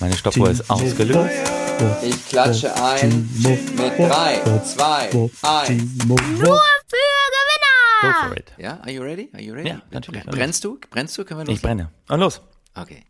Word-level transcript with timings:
Meine 0.00 0.16
Stoppuhr 0.16 0.50
ist 0.50 0.70
ausgelöst. 0.70 1.34
Ich 2.02 2.28
klatsche 2.28 2.74
ein 2.82 3.28
mit 3.42 3.78
3, 3.78 4.60
2, 4.64 5.30
1. 5.42 5.82
Nur 6.06 6.18
für 6.18 6.44
Go 6.44 6.56
Gewinner! 6.88 8.28
for 8.28 8.36
it. 8.36 8.52
Ja, 8.56 8.78
are 8.80 8.90
you 8.90 9.02
ready? 9.02 9.28
Are 9.34 9.42
you 9.42 9.52
ready? 9.54 9.68
Ja, 9.68 9.82
natürlich. 9.90 10.24
Brennst 10.24 10.64
du? 10.64 10.78
Brennst 10.90 11.18
du? 11.18 11.24
Können 11.24 11.40
wir 11.40 11.46
los? 11.46 11.56
Ich 11.56 11.62
brenne. 11.62 11.90
Und 12.08 12.20
los. 12.20 12.40
Okay. 12.74 13.04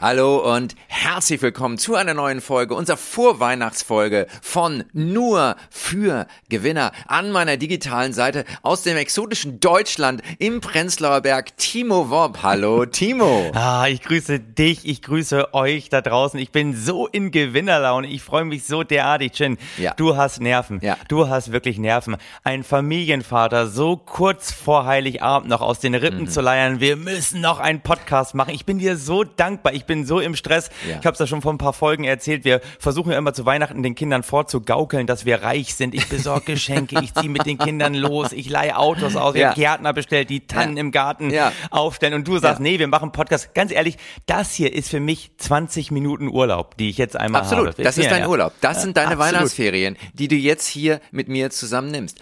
Hallo 0.00 0.52
und 0.54 0.74
herzlich 0.88 1.40
willkommen 1.40 1.78
zu 1.78 1.94
einer 1.94 2.14
neuen 2.14 2.40
Folge, 2.40 2.74
unserer 2.74 2.96
Vorweihnachtsfolge 2.96 4.26
von 4.42 4.84
Nur 4.92 5.56
für 5.70 6.26
Gewinner. 6.50 6.90
An 7.06 7.30
meiner 7.30 7.56
digitalen 7.56 8.12
Seite 8.12 8.44
aus 8.62 8.82
dem 8.82 8.96
exotischen 8.98 9.60
Deutschland 9.60 10.20
im 10.38 10.60
Prenzlauer 10.60 11.20
Berg, 11.22 11.56
Timo 11.56 12.10
Wob. 12.10 12.42
Hallo, 12.42 12.84
Timo. 12.86 13.50
Ah, 13.64 13.86
ich 13.88 14.02
grüße 14.02 14.40
dich, 14.40 14.84
ich 14.86 15.00
grüße 15.00 15.54
euch 15.54 15.88
da 15.88 16.00
draußen. 16.02 16.38
Ich 16.40 16.50
bin 16.50 16.76
so 16.76 17.06
in 17.06 17.30
Gewinnerlaune. 17.30 18.08
Ich 18.08 18.20
freue 18.22 18.44
mich 18.44 18.64
so 18.66 18.82
derartig, 18.82 19.32
Chin. 19.32 19.56
Ja. 19.78 19.94
Du 19.94 20.16
hast 20.16 20.40
Nerven. 20.40 20.80
Ja. 20.82 20.96
Du 21.08 21.28
hast 21.28 21.52
wirklich 21.52 21.78
Nerven. 21.78 22.16
Ein 22.42 22.62
Familienvater 22.64 23.68
so 23.68 23.96
kurz 23.96 24.52
vor 24.52 24.84
Heiligabend 24.86 25.48
noch 25.48 25.60
aus 25.62 25.78
den 25.78 25.94
Rippen 25.94 26.22
Mhm. 26.22 26.28
zu 26.28 26.40
leiern. 26.42 26.80
Wir 26.80 26.96
müssen 26.96 27.40
noch 27.40 27.58
einen 27.60 27.80
Podcast 27.80 28.34
machen. 28.34 28.52
Ich 28.52 28.66
bin 28.66 28.78
dir 28.78 28.96
so 28.98 29.24
dankbar. 29.24 29.72
Ich 29.72 29.83
bin 29.86 30.04
so 30.06 30.20
im 30.20 30.34
Stress. 30.36 30.70
Ja. 30.88 30.98
Ich 31.00 31.06
habe 31.06 31.12
es 31.14 31.18
ja 31.18 31.26
schon 31.26 31.42
vor 31.42 31.52
ein 31.52 31.58
paar 31.58 31.72
Folgen 31.72 32.04
erzählt. 32.04 32.44
Wir 32.44 32.60
versuchen 32.78 33.12
ja 33.12 33.18
immer 33.18 33.32
zu 33.34 33.44
Weihnachten 33.46 33.82
den 33.82 33.94
Kindern 33.94 34.22
vorzugaukeln, 34.22 35.06
dass 35.06 35.24
wir 35.24 35.42
reich 35.42 35.74
sind. 35.74 35.94
Ich 35.94 36.08
besorge 36.08 36.52
Geschenke. 36.52 37.00
Ich 37.02 37.14
ziehe 37.14 37.28
mit 37.30 37.46
den 37.46 37.58
Kindern 37.58 37.94
los. 37.94 38.32
Ich 38.32 38.48
leihe 38.48 38.76
Autos 38.76 39.16
aus. 39.16 39.34
Ja. 39.36 39.48
haben 39.48 39.54
Gärtner 39.54 39.92
bestellt, 39.92 40.30
die 40.30 40.46
Tannen 40.46 40.76
Ja. 40.76 40.80
im 40.80 40.90
Garten 40.92 41.30
Ja. 41.30 41.52
aufstellen. 41.70 42.14
Und 42.14 42.28
du 42.28 42.38
sagst, 42.38 42.60
nee, 42.60 42.78
wir 42.78 42.88
machen 42.88 43.12
Podcast. 43.12 43.54
Ganz 43.54 43.72
ehrlich, 43.72 43.96
das 44.26 44.52
hier 44.54 44.72
ist 44.72 44.88
für 44.90 45.00
mich 45.00 45.32
20 45.38 45.90
Minuten 45.90 46.28
Urlaub, 46.28 46.76
die 46.76 46.90
ich 46.90 46.98
jetzt 46.98 47.16
einmal 47.16 47.42
Absolut, 47.42 47.68
habe. 47.68 47.82
das 47.82 47.98
ist 47.98 48.10
dein. 48.10 48.26
Urlaub. 48.26 48.52
Das 48.60 48.82
sind 48.82 48.96
deine 48.96 49.12
absolut. 49.12 49.34
Weihnachtsferien, 49.34 49.96
die 50.14 50.28
du 50.28 50.36
jetzt 50.36 50.66
hier 50.66 51.00
mit 51.10 51.28
mir 51.28 51.50
zusammen 51.50 51.90
nimmst. 51.90 52.20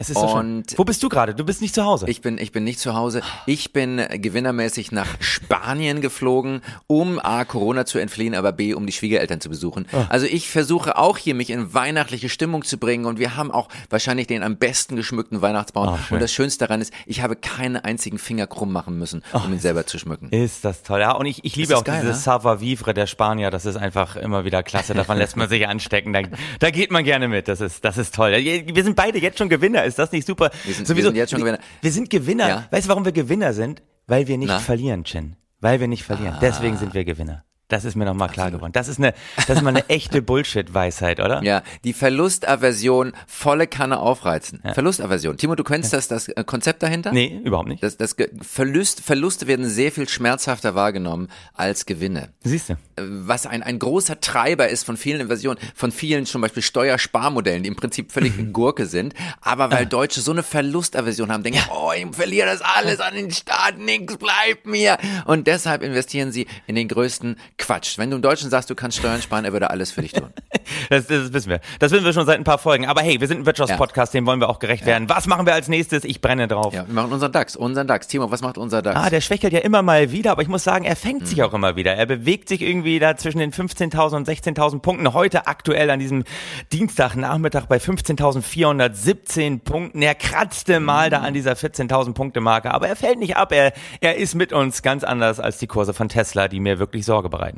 Es 0.00 0.08
ist 0.08 0.18
so 0.18 0.28
schön. 0.28 0.62
Wo 0.76 0.84
bist 0.84 1.02
du 1.02 1.10
gerade? 1.10 1.34
Du 1.34 1.44
bist 1.44 1.60
nicht 1.60 1.74
zu 1.74 1.84
Hause. 1.84 2.06
Ich 2.08 2.22
bin, 2.22 2.38
ich 2.38 2.52
bin 2.52 2.64
nicht 2.64 2.80
zu 2.80 2.94
Hause. 2.94 3.20
Ich 3.44 3.74
bin 3.74 4.02
gewinnermäßig 4.10 4.92
nach 4.92 5.06
Spanien 5.20 6.00
geflogen, 6.00 6.62
um 6.86 7.18
A, 7.18 7.44
Corona 7.44 7.84
zu 7.84 7.98
entfliehen, 7.98 8.34
aber 8.34 8.52
B, 8.52 8.72
um 8.72 8.86
die 8.86 8.92
Schwiegereltern 8.92 9.42
zu 9.42 9.50
besuchen. 9.50 9.86
Ah. 9.92 10.06
Also 10.08 10.24
ich 10.24 10.48
versuche 10.48 10.96
auch 10.96 11.18
hier 11.18 11.34
mich 11.34 11.50
in 11.50 11.74
weihnachtliche 11.74 12.30
Stimmung 12.30 12.64
zu 12.64 12.78
bringen 12.78 13.04
und 13.04 13.18
wir 13.18 13.36
haben 13.36 13.50
auch 13.50 13.68
wahrscheinlich 13.90 14.26
den 14.26 14.42
am 14.42 14.56
besten 14.56 14.96
geschmückten 14.96 15.42
Weihnachtsbaum. 15.42 15.98
Schön. 15.98 16.14
und 16.14 16.22
das 16.22 16.32
Schönste 16.32 16.66
daran 16.66 16.80
ist, 16.80 16.94
ich 17.04 17.20
habe 17.20 17.36
keinen 17.36 17.76
einzigen 17.76 18.16
Finger 18.16 18.46
krumm 18.46 18.72
machen 18.72 18.98
müssen, 18.98 19.22
um 19.34 19.52
ihn 19.52 19.58
selber 19.60 19.84
zu 19.84 19.98
schmücken. 19.98 20.30
ist 20.30 20.64
das 20.64 20.82
toll. 20.82 21.00
Ja, 21.00 21.12
und 21.12 21.26
ich, 21.26 21.44
ich 21.44 21.56
liebe 21.56 21.76
auch 21.76 21.84
geil, 21.84 22.00
dieses 22.00 22.16
ne? 22.16 22.22
Savoir-vivre 22.22 22.94
der 22.94 23.06
Spanier. 23.06 23.50
Das 23.50 23.66
ist 23.66 23.76
einfach 23.76 24.16
immer 24.16 24.46
wieder 24.46 24.62
klasse. 24.62 24.94
Davon 24.94 25.18
lässt 25.18 25.36
man 25.36 25.50
sich 25.50 25.68
anstecken. 25.68 26.14
Da, 26.14 26.22
da 26.58 26.70
geht 26.70 26.90
man 26.90 27.04
gerne 27.04 27.28
mit. 27.28 27.48
Das 27.48 27.60
ist, 27.60 27.84
das 27.84 27.98
ist 27.98 28.14
toll. 28.14 28.32
Wir 28.32 28.82
sind 28.82 28.96
beide 28.96 29.18
jetzt 29.18 29.36
schon 29.36 29.50
Gewinner. 29.50 29.89
Ist 29.90 29.98
das 29.98 30.10
nicht 30.12 30.26
super? 30.26 30.50
Wir 30.64 30.74
sind- 30.74 30.88
wir 30.96 31.02
sind 31.04 31.16
jetzt 31.16 31.30
schon 31.30 31.40
Gewinner. 31.40 31.58
Wir 31.82 31.92
sind 31.92 32.08
Gewinner. 32.10 32.48
Ja. 32.48 32.66
Weißt 32.70 32.86
du, 32.86 32.88
warum 32.88 33.04
wir 33.04 33.12
Gewinner 33.12 33.52
sind? 33.52 33.82
Weil 34.06 34.26
wir 34.26 34.38
nicht 34.38 34.48
Na? 34.48 34.56
Ah. 34.56 34.60
verlieren, 34.60 35.04
Chin. 35.04 35.36
Weil 35.60 35.78
wir 35.80 35.86
nicht 35.88 36.04
verlieren. 36.04 36.36
Deswegen 36.40 36.76
sind 36.78 36.94
wir 36.94 37.04
Gewinner. 37.04 37.44
Das 37.70 37.84
ist 37.84 37.94
mir 37.94 38.04
nochmal 38.04 38.28
klar 38.28 38.50
geworden. 38.50 38.72
Das 38.72 38.88
ist 38.88 38.98
eine, 38.98 39.14
das 39.46 39.58
ist 39.58 39.62
mal 39.62 39.70
eine 39.70 39.88
echte 39.88 40.22
Bullshit-Weisheit, 40.30 41.20
oder? 41.20 41.42
Ja, 41.42 41.62
die 41.84 41.92
Verlustaversion 41.92 43.12
volle 43.26 43.66
Kanne 43.66 44.00
aufreizen. 44.00 44.60
Verlustaversion. 44.74 45.36
Timo, 45.36 45.54
du 45.54 45.64
kennst 45.64 45.92
das, 45.92 46.08
das 46.08 46.28
äh, 46.28 46.44
Konzept 46.44 46.82
dahinter? 46.82 47.12
Nee, 47.12 47.40
überhaupt 47.44 47.68
nicht. 47.68 47.82
Das, 47.82 47.96
das 47.96 48.16
Verlust, 48.42 49.00
Verluste 49.00 49.46
werden 49.46 49.68
sehr 49.68 49.92
viel 49.92 50.08
schmerzhafter 50.08 50.74
wahrgenommen 50.74 51.28
als 51.54 51.86
Gewinne. 51.86 52.30
Siehst 52.42 52.70
du? 52.70 52.76
was 53.00 53.46
ein, 53.46 53.62
ein 53.62 53.78
großer 53.78 54.20
Treiber 54.20 54.68
ist 54.68 54.84
von 54.84 54.96
vielen 54.96 55.20
Inversionen, 55.20 55.58
von 55.74 55.92
vielen 55.92 56.26
zum 56.26 56.42
Beispiel 56.42 56.62
Steuersparmodellen, 56.62 57.62
die 57.62 57.68
im 57.68 57.76
Prinzip 57.76 58.12
völlig 58.12 58.32
Gurke 58.52 58.86
sind, 58.86 59.14
aber 59.40 59.70
weil 59.70 59.86
Deutsche 59.86 60.20
so 60.20 60.32
eine 60.32 60.42
Verlustaversion 60.42 61.32
haben, 61.32 61.42
denken, 61.42 61.60
oh, 61.72 61.90
ich 61.96 62.06
verliere 62.14 62.46
das 62.46 62.60
alles 62.62 63.00
an 63.00 63.14
den 63.14 63.30
Staat, 63.30 63.78
nichts 63.78 64.16
bleibt 64.16 64.66
mir. 64.66 64.98
Und 65.24 65.46
deshalb 65.46 65.82
investieren 65.82 66.32
sie 66.32 66.46
in 66.66 66.74
den 66.74 66.88
größten 66.88 67.36
Quatsch. 67.60 67.98
Wenn 67.98 68.10
du 68.10 68.16
im 68.16 68.22
Deutschen 68.22 68.50
sagst, 68.50 68.68
du 68.70 68.74
kannst 68.74 68.96
Steuern 68.98 69.22
sparen, 69.22 69.44
er 69.44 69.52
würde 69.52 69.70
alles 69.70 69.92
für 69.92 70.02
dich 70.02 70.12
tun. 70.12 70.30
Das, 70.88 71.06
das 71.06 71.32
wissen 71.32 71.50
wir. 71.50 71.60
Das 71.78 71.90
wissen 71.90 72.04
wir 72.04 72.12
schon 72.12 72.26
seit 72.26 72.38
ein 72.38 72.44
paar 72.44 72.58
Folgen. 72.58 72.86
Aber 72.86 73.00
hey, 73.00 73.20
wir 73.20 73.26
sind 73.26 73.40
ein 73.40 73.46
Wirtschaftspodcast, 73.46 74.14
dem 74.14 74.26
wollen 74.26 74.40
wir 74.40 74.48
auch 74.48 74.60
gerecht 74.60 74.86
werden. 74.86 75.08
Was 75.08 75.26
machen 75.26 75.46
wir 75.46 75.54
als 75.54 75.68
nächstes? 75.68 76.04
Ich 76.04 76.20
brenne 76.20 76.46
drauf. 76.48 76.72
Ja, 76.72 76.86
wir 76.86 76.94
machen 76.94 77.12
unseren 77.12 77.32
DAX, 77.32 77.56
unseren 77.56 77.86
DAX. 77.88 78.06
Timo, 78.06 78.30
was 78.30 78.40
macht 78.40 78.56
unser 78.56 78.80
DAX? 78.80 78.96
Ah, 78.96 79.10
der 79.10 79.20
schwächelt 79.20 79.52
ja 79.52 79.60
immer 79.60 79.82
mal 79.82 80.12
wieder, 80.12 80.32
aber 80.32 80.42
ich 80.42 80.48
muss 80.48 80.62
sagen, 80.64 80.84
er 80.84 80.96
fängt 80.96 81.26
sich 81.26 81.42
auch 81.42 81.52
immer 81.54 81.76
wieder. 81.76 81.94
Er 81.94 82.06
bewegt 82.06 82.48
sich 82.48 82.62
irgendwie 82.62 82.98
da 82.98 83.16
zwischen 83.16 83.38
den 83.38 83.52
15.000 83.52 84.16
und 84.16 84.28
16.000 84.28 84.80
Punkten. 84.80 85.12
Heute 85.12 85.46
aktuell 85.48 85.90
an 85.90 85.98
diesem 85.98 86.24
Dienstagnachmittag 86.72 87.66
bei 87.66 87.78
15.417 87.78 89.60
Punkten. 89.60 90.02
Er 90.02 90.14
kratzte 90.14 90.78
mal 90.80 91.10
da 91.10 91.20
an 91.20 91.34
dieser 91.34 91.52
14.000 91.52 92.14
Punkte 92.14 92.40
Marke, 92.40 92.72
aber 92.72 92.88
er 92.88 92.96
fällt 92.96 93.18
nicht 93.18 93.36
ab. 93.36 93.52
Er, 93.52 93.72
er 94.00 94.16
ist 94.16 94.34
mit 94.34 94.52
uns 94.52 94.82
ganz 94.82 95.04
anders 95.04 95.40
als 95.40 95.58
die 95.58 95.66
Kurse 95.66 95.94
von 95.94 96.08
Tesla, 96.08 96.48
die 96.48 96.60
mir 96.60 96.78
wirklich 96.78 97.04
Sorge 97.04 97.28
bereiten. 97.28 97.49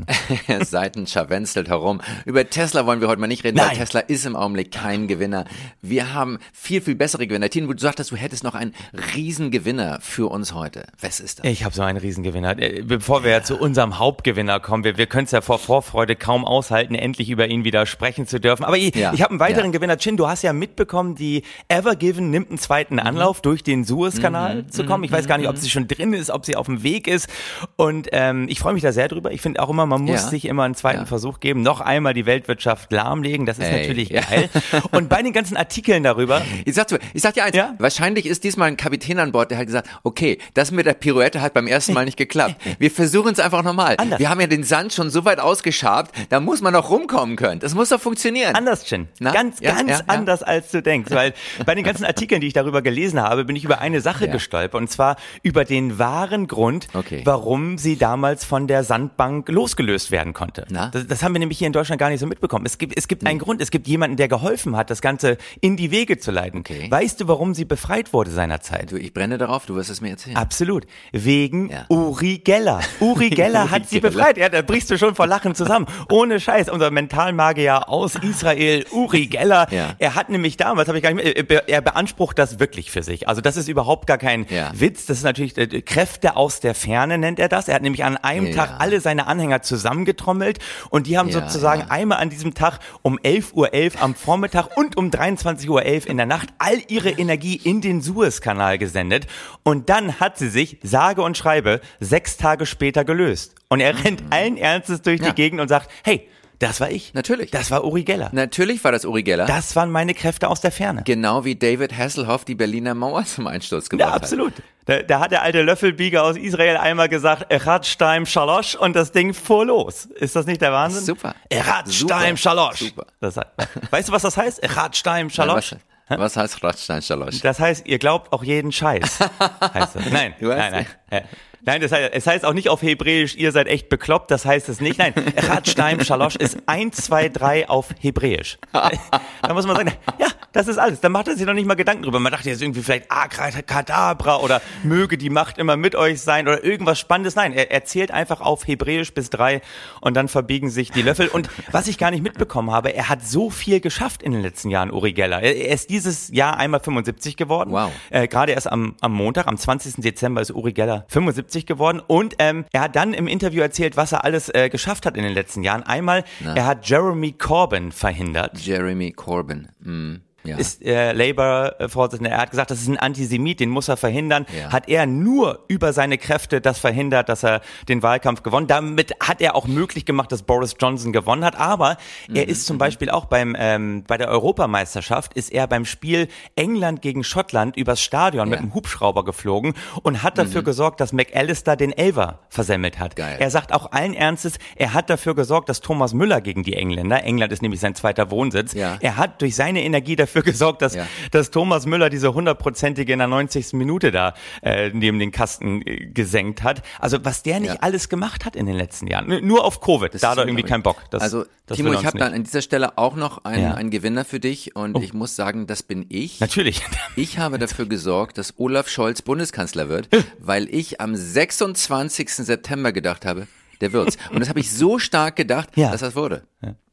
Seiten 0.61 1.07
scharwenzelt 1.07 1.69
herum. 1.69 2.01
Über 2.25 2.49
Tesla 2.49 2.87
wollen 2.87 3.01
wir 3.01 3.09
heute 3.09 3.21
mal 3.21 3.27
nicht 3.27 3.45
reden, 3.45 3.59
weil 3.59 3.69
Nein. 3.69 3.77
Tesla 3.77 4.01
ist 4.01 4.27
im 4.27 4.37
Augenblick 4.37 4.73
kein 4.73 5.09
Gewinner. 5.09 5.45
Wir 5.81 6.15
haben 6.15 6.39
viel, 6.53 6.81
viel 6.81 6.95
bessere 6.95 7.27
Gewinner. 7.27 7.49
Tino, 7.51 7.73
du 7.73 7.79
sagtest, 7.79 8.11
du 8.11 8.17
hättest 8.17 8.45
noch 8.45 8.55
einen 8.55 8.75
Riesengewinner 9.15 9.99
für 10.01 10.31
uns 10.31 10.55
heute. 10.55 10.85
Was 11.01 11.21
ist 11.21 11.39
das? 11.39 11.47
Ich 11.47 11.65
habe 11.65 11.75
so 11.75 11.83
einen 11.83 11.99
Riesengewinner. 11.99 12.59
Äh, 12.59 12.83
Bevor 12.83 13.25
wir 13.25 13.31
ja 13.31 13.43
zu 13.43 13.57
unserem 13.59 13.99
Hauptgewinner 13.99 14.61
kommen, 14.61 14.85
wir, 14.85 14.99
wir 14.99 15.07
können 15.07 15.25
es 15.25 15.31
ja 15.31 15.41
vor 15.41 15.59
Vorfreude 15.59 16.17
kaum 16.17 16.45
aushalten, 16.45 16.95
endlich 16.95 17.31
über 17.31 17.47
ihn 17.47 17.65
wieder 17.65 17.87
sprechen 17.87 18.27
zu 18.27 18.41
dürfen. 18.41 18.65
Aber 18.65 18.77
ich, 18.77 18.95
Ja, 18.95 19.13
ich 19.13 19.23
habe 19.23 19.31
einen 19.31 19.41
weiteren 19.41 19.67
ja. 19.67 19.73
Gewinner. 19.73 19.97
Chin, 19.97 20.17
du 20.17 20.29
hast 20.29 20.43
ja 20.43 20.53
mitbekommen, 20.53 21.15
die 21.15 21.43
Evergiven 21.69 22.31
nimmt 22.31 22.51
einen 22.51 22.59
zweiten 22.59 22.99
Anlauf, 22.99 23.41
durch 23.41 23.63
den 23.63 23.85
Suezkanal 23.85 24.67
zu 24.69 24.85
kommen. 24.85 25.05
Ich 25.05 25.13
weiß 25.13 25.27
gar 25.27 25.39
nicht, 25.39 25.49
ob 25.49 25.57
sie 25.57 25.71
schon 25.71 25.89
drin 25.89 26.13
ist, 26.13 26.31
ob 26.31 26.45
sie 26.47 26.57
auf 26.57 26.67
dem 26.67 26.83
Weg 26.83 27.07
ist. 27.07 27.29
Und 27.77 28.09
ähm, 28.13 28.47
ich 28.49 28.59
freue 28.61 28.75
mich 28.75 28.83
da 28.83 28.93
sehr 28.93 29.09
drüber. 29.09 29.33
Ich 29.33 29.41
finde 29.41 29.63
auch 29.63 29.71
immer, 29.71 29.82
man 29.87 30.03
muss 30.03 30.23
Ja. 30.23 30.29
sich 30.29 30.45
immer 30.47 30.65
einen 30.65 30.75
zweiten 30.75 31.01
Ja. 31.01 31.07
Versuch 31.07 31.41
geben. 31.41 31.63
Noch 31.63 31.81
einmal 31.81 32.15
die 32.15 32.27
Weltwirtschaft 32.27 32.93
lahmlegen. 32.93 33.47
Das 33.47 33.59
ist 33.59 33.65
Ey, 33.67 33.81
natürlich 33.81 34.11
geil. 34.11 34.49
Und 34.93 35.09
bei 35.09 35.23
den 35.23 35.33
ganzen 35.33 35.57
Artikeln 35.57 36.03
darüber, 36.03 36.43
Ich 36.65 36.75
sag, 36.75 36.89
dir- 36.89 36.99
ich 37.15 37.23
sag 37.23 37.35
dir 37.35 37.45
eins, 37.45 37.57
Ja? 37.57 37.75
wahrscheinlich 37.79 38.27
ist 38.27 38.45
diesmal 38.45 38.69
ein 38.69 38.77
Kapitän 38.77 39.19
an 39.19 39.33
Bord, 39.33 39.51
der 39.51 39.59
hat 39.59 39.67
gesagt, 39.67 39.89
okay, 40.03 40.39
das 40.55 40.71
mit 40.71 40.87
der 40.87 40.95
Pirouette 40.95 41.41
hat 41.41 41.55
beim 41.55 41.67
ersten 41.67 41.93
Mal 41.93 42.05
nicht 42.05 42.17
geklappt. 42.17 42.57
Wir 42.79 42.91
versuchen 42.91 43.33
es 43.33 43.41
einfach 43.41 43.63
nochmal. 43.63 43.97
Wir 44.19 44.29
haben 44.31 44.41
ja 44.41 44.47
den 44.47 44.65
Sand 44.65 44.93
schon 44.93 45.11
so 45.11 45.25
weit 45.25 45.41
ausgeschabt, 45.41 46.15
da 46.31 46.41
muss 46.41 46.61
man 46.61 46.73
noch 46.73 46.91
rumkommen 46.91 47.37
können. 47.37 47.61
Das 47.61 47.75
muss 47.75 47.89
doch 47.91 48.01
funktionieren. 48.01 48.55
Anders, 48.55 48.85
Chin. 48.85 49.09
Na? 49.21 49.33
Ganz, 49.33 49.61
Ja, 49.61 49.73
ganz 49.75 49.91
ja, 49.91 49.97
ja. 49.99 50.03
anders, 50.07 50.43
als 50.43 50.71
du 50.71 50.83
denkst. 50.83 51.11
Weil 51.11 51.35
bei 51.67 51.75
den 51.75 51.85
ganzen 51.85 52.05
Artikeln, 52.05 52.41
die 52.41 52.47
ich 52.47 52.53
darüber 52.53 52.83
gelesen 52.83 53.21
habe, 53.21 53.45
bin 53.45 53.57
ich 53.57 53.65
über 53.65 53.81
eine 53.81 54.01
Sache 54.01 54.29
gestolpert. 54.29 54.81
Und 54.81 54.91
zwar 54.91 55.17
über 55.43 55.65
den 55.65 55.99
wahren 55.99 56.47
Grund, 56.47 56.89
Okay. 56.95 57.23
warum 57.25 57.79
sie 57.79 57.97
damals 57.97 58.45
von 58.45 58.67
der 58.67 58.85
Sandbank 58.85 59.49
losgelöst 59.63 60.11
werden 60.11 60.33
konnte. 60.33 60.67
Das, 60.93 61.07
das 61.07 61.23
haben 61.23 61.35
wir 61.35 61.39
nämlich 61.39 61.59
hier 61.59 61.67
in 61.69 61.73
Deutschland 61.73 62.01
gar 62.01 62.11
nicht 62.11 62.19
so 62.21 62.27
mitbekommen. 62.27 62.67
Es 62.67 62.79
gibt, 62.79 62.97
es 62.97 63.07
gibt 63.07 63.25
einen 63.27 63.39
Grund. 63.39 63.63
Es 63.63 63.71
gibt 63.71 63.87
jemanden, 63.87 64.17
der 64.17 64.27
geholfen 64.29 64.77
hat, 64.77 64.91
das 64.91 65.01
Ganze 65.01 65.37
in 65.61 65.77
die 65.77 65.91
Wege 65.93 66.19
zu 66.19 66.31
leiten. 66.33 66.61
Okay. 66.61 66.91
Weißt 66.91 67.21
du, 67.21 67.29
warum 67.29 67.55
sie 67.55 67.65
befreit 67.65 68.13
wurde 68.13 68.31
seinerzeit? 68.33 68.91
Du, 68.91 68.97
ich 68.97 69.15
brenne 69.15 69.39
darauf, 69.39 69.67
du 69.67 69.77
wirst 69.77 69.91
es 69.91 70.01
mir 70.01 70.11
erzählen. 70.11 70.37
Absolut. 70.37 70.87
Wegen 71.13 71.71
Ja. 71.71 71.85
Uri 71.89 72.39
Geller. 72.39 72.81
Uri 73.01 73.31
Geller 73.43 73.71
hat 73.71 73.89
sie 73.89 74.01
befreit. 74.01 74.37
Ja, 74.37 74.49
da 74.49 74.63
brichst 74.63 74.91
du 74.91 74.99
schon 74.99 75.15
vor 75.15 75.27
Lachen 75.29 75.55
zusammen. 75.55 75.87
Ohne 76.11 76.41
Scheiß. 76.41 76.69
Unser 76.69 76.91
Mentalmagier 76.91 77.89
aus 77.89 78.17
Israel, 78.17 78.85
Uri 78.91 79.27
Geller. 79.27 79.69
Ja. 79.71 79.95
Er 79.99 80.15
hat 80.17 80.29
nämlich 80.31 80.57
damals, 80.57 80.89
habe 80.89 80.99
ich 80.99 81.05
gar 81.05 81.13
nicht 81.15 81.25
mehr, 81.25 81.37
er 81.37 81.43
be- 81.45 81.83
beansprucht 81.83 82.39
das 82.39 82.59
wirklich 82.59 82.91
für 82.91 83.03
sich. 83.03 83.29
Also 83.29 83.41
das 83.41 83.57
ist 83.57 83.69
überhaupt 83.69 84.07
gar 84.07 84.19
kein 84.19 84.47
Ja. 84.49 84.73
Witz. 84.75 85.07
Das 85.07 85.19
ist 85.19 85.25
natürlich 85.25 85.57
äh, 85.57 85.83
Kräfte 85.83 86.37
aus 86.37 86.59
der 86.61 86.75
Ferne 86.75 87.19
nennt 87.19 87.39
er 87.39 87.49
das. 87.49 87.69
Er 87.69 87.75
hat 87.75 87.83
nämlich 87.83 88.03
an 88.05 88.17
einem. 88.17 88.53
Tag 88.53 88.81
alle 88.81 89.01
seine 89.01 89.27
Anhänger 89.29 89.52
zusammengetrommelt 89.61 90.59
und 90.89 91.07
die 91.07 91.19
haben 91.19 91.29
Ja, 91.29 91.41
sozusagen 91.43 91.83
ja. 91.83 91.87
einmal 91.91 92.19
an 92.19 92.31
diesem 92.31 92.55
Tag 92.55 92.79
um 93.03 93.19
11.11 93.19 93.53
Uhr 93.97 94.03
am 94.03 94.15
Vormittag 94.15 94.77
und 94.77 94.97
um 94.97 95.11
23.11 95.11 95.69
Uhr 95.69 95.85
in 96.09 96.17
der 96.17 96.27
Nacht 96.27 96.49
all 96.59 96.79
ihre 96.89 97.11
Energie 97.11 97.57
in 97.63 97.81
den 97.83 98.01
Suezkanal 98.01 98.79
gesendet. 98.79 99.27
Und 99.65 99.91
dann 99.91 100.21
hat 100.21 100.39
sie 100.39 100.49
sich, 100.49 100.79
sage 100.83 101.23
und 101.23 101.37
schreibe, 101.37 101.81
sechs 102.01 102.37
Tage 102.37 102.65
später 102.65 103.05
gelöst. 103.05 103.55
Und 103.69 103.81
er 103.81 104.05
rennt 104.05 104.23
allen 104.31 104.57
Ernstes 104.57 105.03
durch 105.03 105.21
Mhm. 105.21 105.27
Ja. 105.27 105.33
die 105.33 105.37
Gegend 105.43 105.61
und 105.61 105.69
sagt, 105.69 105.91
hey, 106.05 106.29
das 106.63 106.81
war 106.81 106.91
ich. 106.91 107.13
Natürlich. 107.15 107.51
Das 107.51 107.71
war 107.71 107.85
Uri 107.85 108.05
Geller. 108.05 108.31
Natürlich 108.33 108.83
war 108.85 108.93
das 108.93 109.05
Uri 109.05 109.23
Geller. 109.23 109.47
Das 109.47 109.75
waren 109.77 109.91
meine 109.91 110.15
Kräfte 110.15 110.49
aus 110.49 110.61
der 110.61 110.71
Ferne. 110.73 111.03
Genau 111.05 111.45
wie 111.45 111.55
David 111.57 111.97
Hasselhoff 111.97 112.45
die 112.45 112.55
Berliner 112.55 112.95
Mauer 112.95 113.25
zum 113.25 113.47
Einsturz 113.47 113.89
gebracht 113.89 114.09
Ja, 114.09 114.15
absolut. 114.15 114.53
Da, 114.85 115.03
da 115.03 115.21
hat 115.21 115.33
der 115.33 115.43
alte 115.43 115.63
Löffelbieger 115.63 116.23
aus 116.25 116.37
Israel 116.37 116.77
einmal 116.77 117.09
gesagt, 117.09 117.51
Eratsteim 117.53 118.27
Shalosh 118.27 118.75
und 118.75 118.95
das 118.97 119.13
Ding 119.13 119.35
fuhr 119.35 119.67
los. 119.67 120.07
Ist 120.07 120.35
das 120.37 120.47
nicht 120.47 120.61
der 120.63 120.73
Wahnsinn? 120.73 121.05
Super. 121.05 121.35
Eratsteim 121.49 122.37
Super. 122.37 122.37
Shalosh. 122.37 122.79
Super. 122.79 123.07
Das, 123.21 123.37
hat- 123.37 123.53
weißt 123.91 124.09
du, 124.09 124.13
was 124.13 124.23
das 124.23 124.37
heißt? 124.37 124.63
Eratstein 124.63 125.27
hat. 125.27 125.35
Shalosh. 125.35 125.75
Was, 126.09 126.19
was 126.21 126.37
heißt 126.37 126.63
Radstein 126.65 127.01
Schalosch? 127.01 127.41
Das 127.41 127.59
heißt, 127.59 127.87
ihr 127.87 127.99
glaubt 127.99 128.33
auch 128.33 128.45
jeden 128.45 128.71
Scheiß. 128.73 129.19
heißt 129.21 129.97
das. 129.97 130.11
Nein, 130.11 130.35
nein, 130.41 130.87
nein. 131.11 131.25
Nein, 131.65 131.81
das 131.81 131.93
heißt, 131.93 132.11
es 132.13 132.27
heißt 132.27 132.45
auch 132.45 132.55
nicht 132.55 132.69
auf 132.69 132.83
Hebräisch, 132.83 133.37
ihr 133.37 133.53
seid 133.53 133.69
echt 133.69 133.89
bekloppt, 133.89 134.33
das 134.33 134.45
heißt 134.45 134.69
es 134.69 134.81
nicht. 134.81 134.99
Nein, 134.99 135.15
Radstein 135.37 136.05
Shalosh 136.05 136.35
ist 136.35 136.59
1, 136.67 136.97
2, 136.97 137.29
3 137.29 137.69
auf 137.69 137.91
Hebräisch. 138.01 138.59
da 138.73 139.55
muss 139.55 139.67
man 139.67 139.77
sagen, 139.77 139.93
ja, 140.19 140.27
das 140.53 140.69
ist 140.69 140.79
alles. 140.79 141.01
Da 141.01 141.09
macht 141.09 141.29
er 141.29 141.37
sich 141.37 141.47
noch 141.47 141.55
nicht 141.55 141.67
mal 141.67 141.75
Gedanken 141.75 142.03
drüber. 142.03 142.21
Man 142.21 142.33
dachte 142.33 142.49
jetzt 142.49 142.63
irgendwie 142.63 142.83
vielleicht, 142.83 143.07
ah, 143.11 143.27
Kadabra 143.29 144.37
oder 144.39 144.61
möge 144.83 145.19
die 145.19 145.31
Macht 145.31 145.59
immer 145.59 145.77
mit 145.77 145.95
euch 145.95 146.21
sein 146.21 146.47
oder 146.47 146.63
irgendwas 146.63 146.99
Spannendes. 146.99 147.37
Nein, 147.37 147.53
er, 147.53 147.71
er 147.71 147.85
zählt 147.85 148.11
einfach 148.11 148.41
auf 148.41 148.67
Hebräisch 148.67 149.13
bis 149.15 149.31
drei 149.31 149.63
und 150.01 150.15
dann 150.15 150.29
verbiegen 150.29 150.71
sich 150.71 150.91
die 150.91 151.03
Löffel. 151.03 151.29
Und 151.29 151.49
was 151.71 151.89
ich 151.89 151.99
gar 151.99 152.11
nicht 152.11 152.23
mitbekommen 152.23 152.71
habe, 152.71 152.95
er 152.95 153.09
hat 153.09 153.25
so 153.27 153.51
viel 153.51 153.81
geschafft 153.81 154.23
in 154.23 154.33
den 154.33 154.43
letzten 154.43 154.71
Jahren, 154.71 154.91
Uri 154.91 155.13
Geller. 155.13 155.43
Er, 155.43 155.57
er 155.57 155.75
ist 155.75 155.91
dieses 155.91 156.29
Jahr 156.29 156.57
einmal 156.59 156.81
75 156.81 157.37
geworden. 157.37 157.71
Wow. 157.71 157.91
Äh, 158.11 158.29
Gerade 158.29 158.53
erst 158.53 158.71
am, 158.71 158.95
am 159.01 159.13
Montag, 159.13 159.47
am 159.47 159.57
20. 159.57 160.03
Dezember 160.03 160.41
ist 160.41 160.51
Uri 160.51 160.73
Geller 160.73 161.05
75 161.09 161.67
geworden. 161.67 162.01
Und 162.07 162.35
ähm, 162.39 162.65
er 162.73 162.83
hat 162.83 162.97
dann 162.97 163.15
im 163.15 163.27
Interview 163.27 163.63
erzählt, 163.63 163.97
was 163.97 164.13
er 164.13 164.25
alles 164.25 164.49
äh, 164.51 164.69
geschafft 164.69 165.07
hat 165.07 165.17
in 165.17 165.23
den 165.23 165.33
letzten 165.33 165.63
Jahren. 165.63 165.83
Einmal, 165.83 166.25
Na. 166.41 166.55
er 166.55 166.67
hat 166.67 166.89
Jeremy 166.89 167.33
Corbyn 167.33 167.93
verhindert. 167.93 168.59
Jeremy 168.59 169.13
Corbyn. 169.13 169.69
Mm. 169.81 170.17
Ja. 170.45 170.57
ist 170.57 170.83
äh, 170.85 171.13
Labour-Vorsitzender. 171.13 172.31
Er 172.31 172.39
hat 172.39 172.51
gesagt, 172.51 172.71
das 172.71 172.81
ist 172.81 172.89
ein 172.89 172.99
Antisemit, 172.99 173.61
den 173.61 173.69
muss 173.71 173.89
er 173.89 173.97
verhindern. 173.97 174.47
Ja. 174.59 174.73
Hat 174.73 174.89
er 174.89 175.07
nur 175.07 175.61
über 175.69 175.93
seine 175.93 176.19
Kräfte 176.19 176.61
das 176.61 176.79
verhindert, 176.79 177.29
dass 177.29 177.43
er 177.45 177.61
den 177.89 178.03
Wahlkampf 178.03 178.43
gewonnen. 178.43 178.67
Damit 178.67 179.13
hat 179.21 179.41
er 179.41 179.55
auch 179.55 179.67
möglich 179.67 180.05
gemacht, 180.05 180.33
dass 180.33 180.43
Boris 180.43 180.75
Johnson 180.81 181.13
gewonnen 181.13 181.45
hat. 181.45 181.57
Aber 181.59 181.97
er 182.33 182.49
ist 182.49 182.67
zum 182.67 182.79
Beispiel 182.79 183.11
auch 183.11 183.27
beim 183.27 183.55
ähm, 183.59 184.05
bei 184.07 184.17
der 184.19 184.29
Europameisterschaft 184.29 185.35
ist 185.35 185.53
er 185.53 185.67
beim 185.67 185.85
Spiel 185.85 186.29
England 186.57 187.03
gegen 187.03 187.25
Schottland 187.25 187.77
übers 187.77 188.01
Stadion 188.01 188.49
mit 188.49 188.59
Ja. 188.59 188.63
einem 188.63 188.75
Hubschrauber 188.75 189.25
geflogen 189.25 189.75
und 190.03 190.23
hat 190.23 190.39
dafür 190.39 190.63
gesorgt, 190.63 191.01
dass 191.01 191.13
McAllister 191.13 191.77
den 191.77 191.93
Elver 191.93 192.41
versemmelt 192.49 192.99
hat. 192.99 193.17
Geil. 193.17 193.37
Er 193.39 193.51
sagt 193.51 193.73
auch 193.73 193.93
allen 193.93 194.15
Ernstes, 194.15 194.55
er 194.77 194.95
hat 194.95 195.11
dafür 195.11 195.35
gesorgt, 195.35 195.69
dass 195.69 195.81
Thomas 195.81 196.15
Müller 196.15 196.41
gegen 196.41 196.63
die 196.63 196.75
Engländer, 196.75 197.23
England 197.25 197.53
ist 197.53 197.63
nämlich 197.63 197.81
sein 197.81 197.95
zweiter 197.95 198.31
Wohnsitz, 198.31 198.75
er 198.75 199.17
hat 199.17 199.41
durch 199.43 199.55
seine 199.55 199.83
Energie 199.83 200.17
dafür 200.17 200.32
gesorgt, 200.41 200.81
dass, 200.81 200.95
Ja. 200.95 201.07
dass 201.31 201.51
Thomas 201.51 201.85
Müller 201.85 202.09
diese 202.09 202.33
hundertprozentige 202.33 203.13
in 203.13 203.19
der 203.19 203.29
90. 203.29 203.75
Minute 203.75 204.11
da 204.11 204.35
äh, 204.63 204.91
neben 204.95 205.19
den 205.19 205.31
Kasten 205.33 205.83
äh, 205.87 206.07
gesenkt 206.07 206.63
hat. 206.63 206.83
Also 206.99 207.19
was 207.25 207.43
der 207.43 207.61
nicht 207.61 207.75
Ja. 207.75 207.81
alles 207.81 208.09
gemacht 208.09 208.45
hat 208.47 208.57
in 208.57 208.67
den 208.67 208.77
letzten 208.77 209.07
Jahren. 209.07 209.31
N- 209.31 209.47
Nur 209.47 209.65
auf 209.65 209.81
Covid, 209.81 210.11
da 210.23 210.31
hat 210.31 210.39
er 210.39 210.47
irgendwie 210.47 210.63
keinen 210.63 210.83
Bock. 210.83 211.03
Das, 211.11 211.23
also, 211.23 211.45
das 211.67 211.77
Timo, 211.77 211.93
ich 211.93 212.07
habe 212.07 212.19
dann 212.19 212.33
an 212.33 212.45
dieser 212.45 212.63
Stelle 212.63 212.97
auch 212.97 213.17
noch 213.17 213.45
einen, 213.45 213.63
Ja. 213.63 213.73
Oh. 213.73 213.77
einen 213.77 213.91
Gewinner 213.91 214.25
für 214.25 214.41
dich 214.41 214.75
und 214.77 214.97
ich 215.03 215.13
muss 215.13 215.37
sagen, 215.37 215.67
das 215.67 215.83
bin 215.83 216.07
ich. 216.09 216.41
Natürlich. 216.41 216.83
Ich 217.17 217.39
habe 217.39 217.59
dafür 217.59 217.87
gesorgt, 217.87 218.39
dass 218.39 218.55
Olaf 218.59 218.89
Scholz 218.89 219.21
Bundeskanzler 219.23 219.89
wird, 219.89 220.09
weil 220.39 220.69
ich 220.75 221.01
am 221.01 221.15
26. 221.15 222.29
September 222.47 222.93
gedacht 222.93 223.27
habe, 223.27 223.47
der 223.83 223.93
wird's. 223.93 224.17
Und 224.31 224.41
das 224.41 224.49
habe 224.49 224.61
ich 224.61 224.71
so 224.71 224.99
stark 224.99 225.37
gedacht, 225.37 225.69
Ja. 225.77 225.91
dass 225.91 226.01
das 226.01 226.17
wurde. 226.17 226.43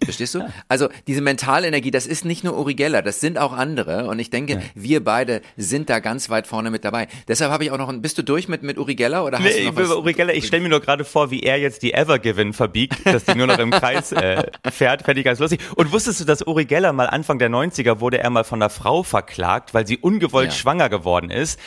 Verstehst 0.04 0.34
du? 0.34 0.42
Also 0.68 0.90
diese 1.08 1.22
Mentalenergie, 1.22 1.92
das 1.92 2.08
ist 2.08 2.26
nicht 2.26 2.44
nur 2.44 2.58
Uri 2.58 2.74
Geller, 2.74 3.02
das 3.04 3.20
sind 3.20 3.38
auch 3.38 3.54
andere. 3.54 4.08
Und 4.08 4.18
ich 4.18 4.30
denke, 4.32 4.62
wir 4.74 5.04
beide 5.04 5.42
sind 5.58 5.90
da 5.92 6.00
ganz 6.00 6.30
weit 6.32 6.48
vorne 6.48 6.72
mit 6.72 6.84
dabei. 6.84 7.08
Deshalb 7.28 7.52
habe 7.52 7.64
ich 7.64 7.72
auch 7.72 7.78
noch 7.78 7.90
ein, 7.90 8.02
bist 8.02 8.18
du 8.18 8.24
durch 8.24 8.48
mit, 8.48 8.64
mit 8.64 8.78
Uri 8.80 8.96
Geller 8.96 9.24
oder 9.26 9.38
hast 9.38 9.46
Nee, 9.46 9.66
du 9.66 9.72
noch 9.72 9.76
was? 9.76 9.92
Uri 9.92 10.14
Geller, 10.14 10.34
ich 10.34 10.48
stelle 10.48 10.64
mir 10.64 10.70
nur 10.70 10.80
gerade 10.80 11.06
vor, 11.06 11.30
wie 11.30 11.42
er 11.44 11.60
jetzt 11.60 11.84
die 11.84 11.94
Evergiven 11.94 12.54
verbiegt, 12.54 13.06
dass 13.06 13.26
die 13.26 13.36
nur 13.36 13.46
noch 13.48 13.60
im 13.60 13.70
Kreis 13.72 14.12
äh, 14.12 14.44
fährt. 14.72 15.04
Fände 15.04 15.20
ich 15.22 15.26
ganz 15.26 15.38
lustig. 15.40 15.60
Und 15.76 15.92
wusstest 15.92 16.20
du, 16.22 16.26
dass 16.26 16.42
Uri 16.48 16.66
Geller 16.66 16.92
mal 16.94 17.06
Anfang 17.08 17.38
der 17.38 17.50
90er 17.52 18.00
wurde 18.00 18.18
er 18.20 18.30
mal 18.32 18.44
von 18.44 18.60
einer 18.62 18.70
Frau 18.72 19.04
verklagt, 19.04 19.76
weil 19.76 19.86
sie 19.86 19.98
ungewollt 20.00 20.50
Ja. 20.52 20.56
schwanger 20.58 20.90
geworden 20.90 21.30
ist? 21.30 21.60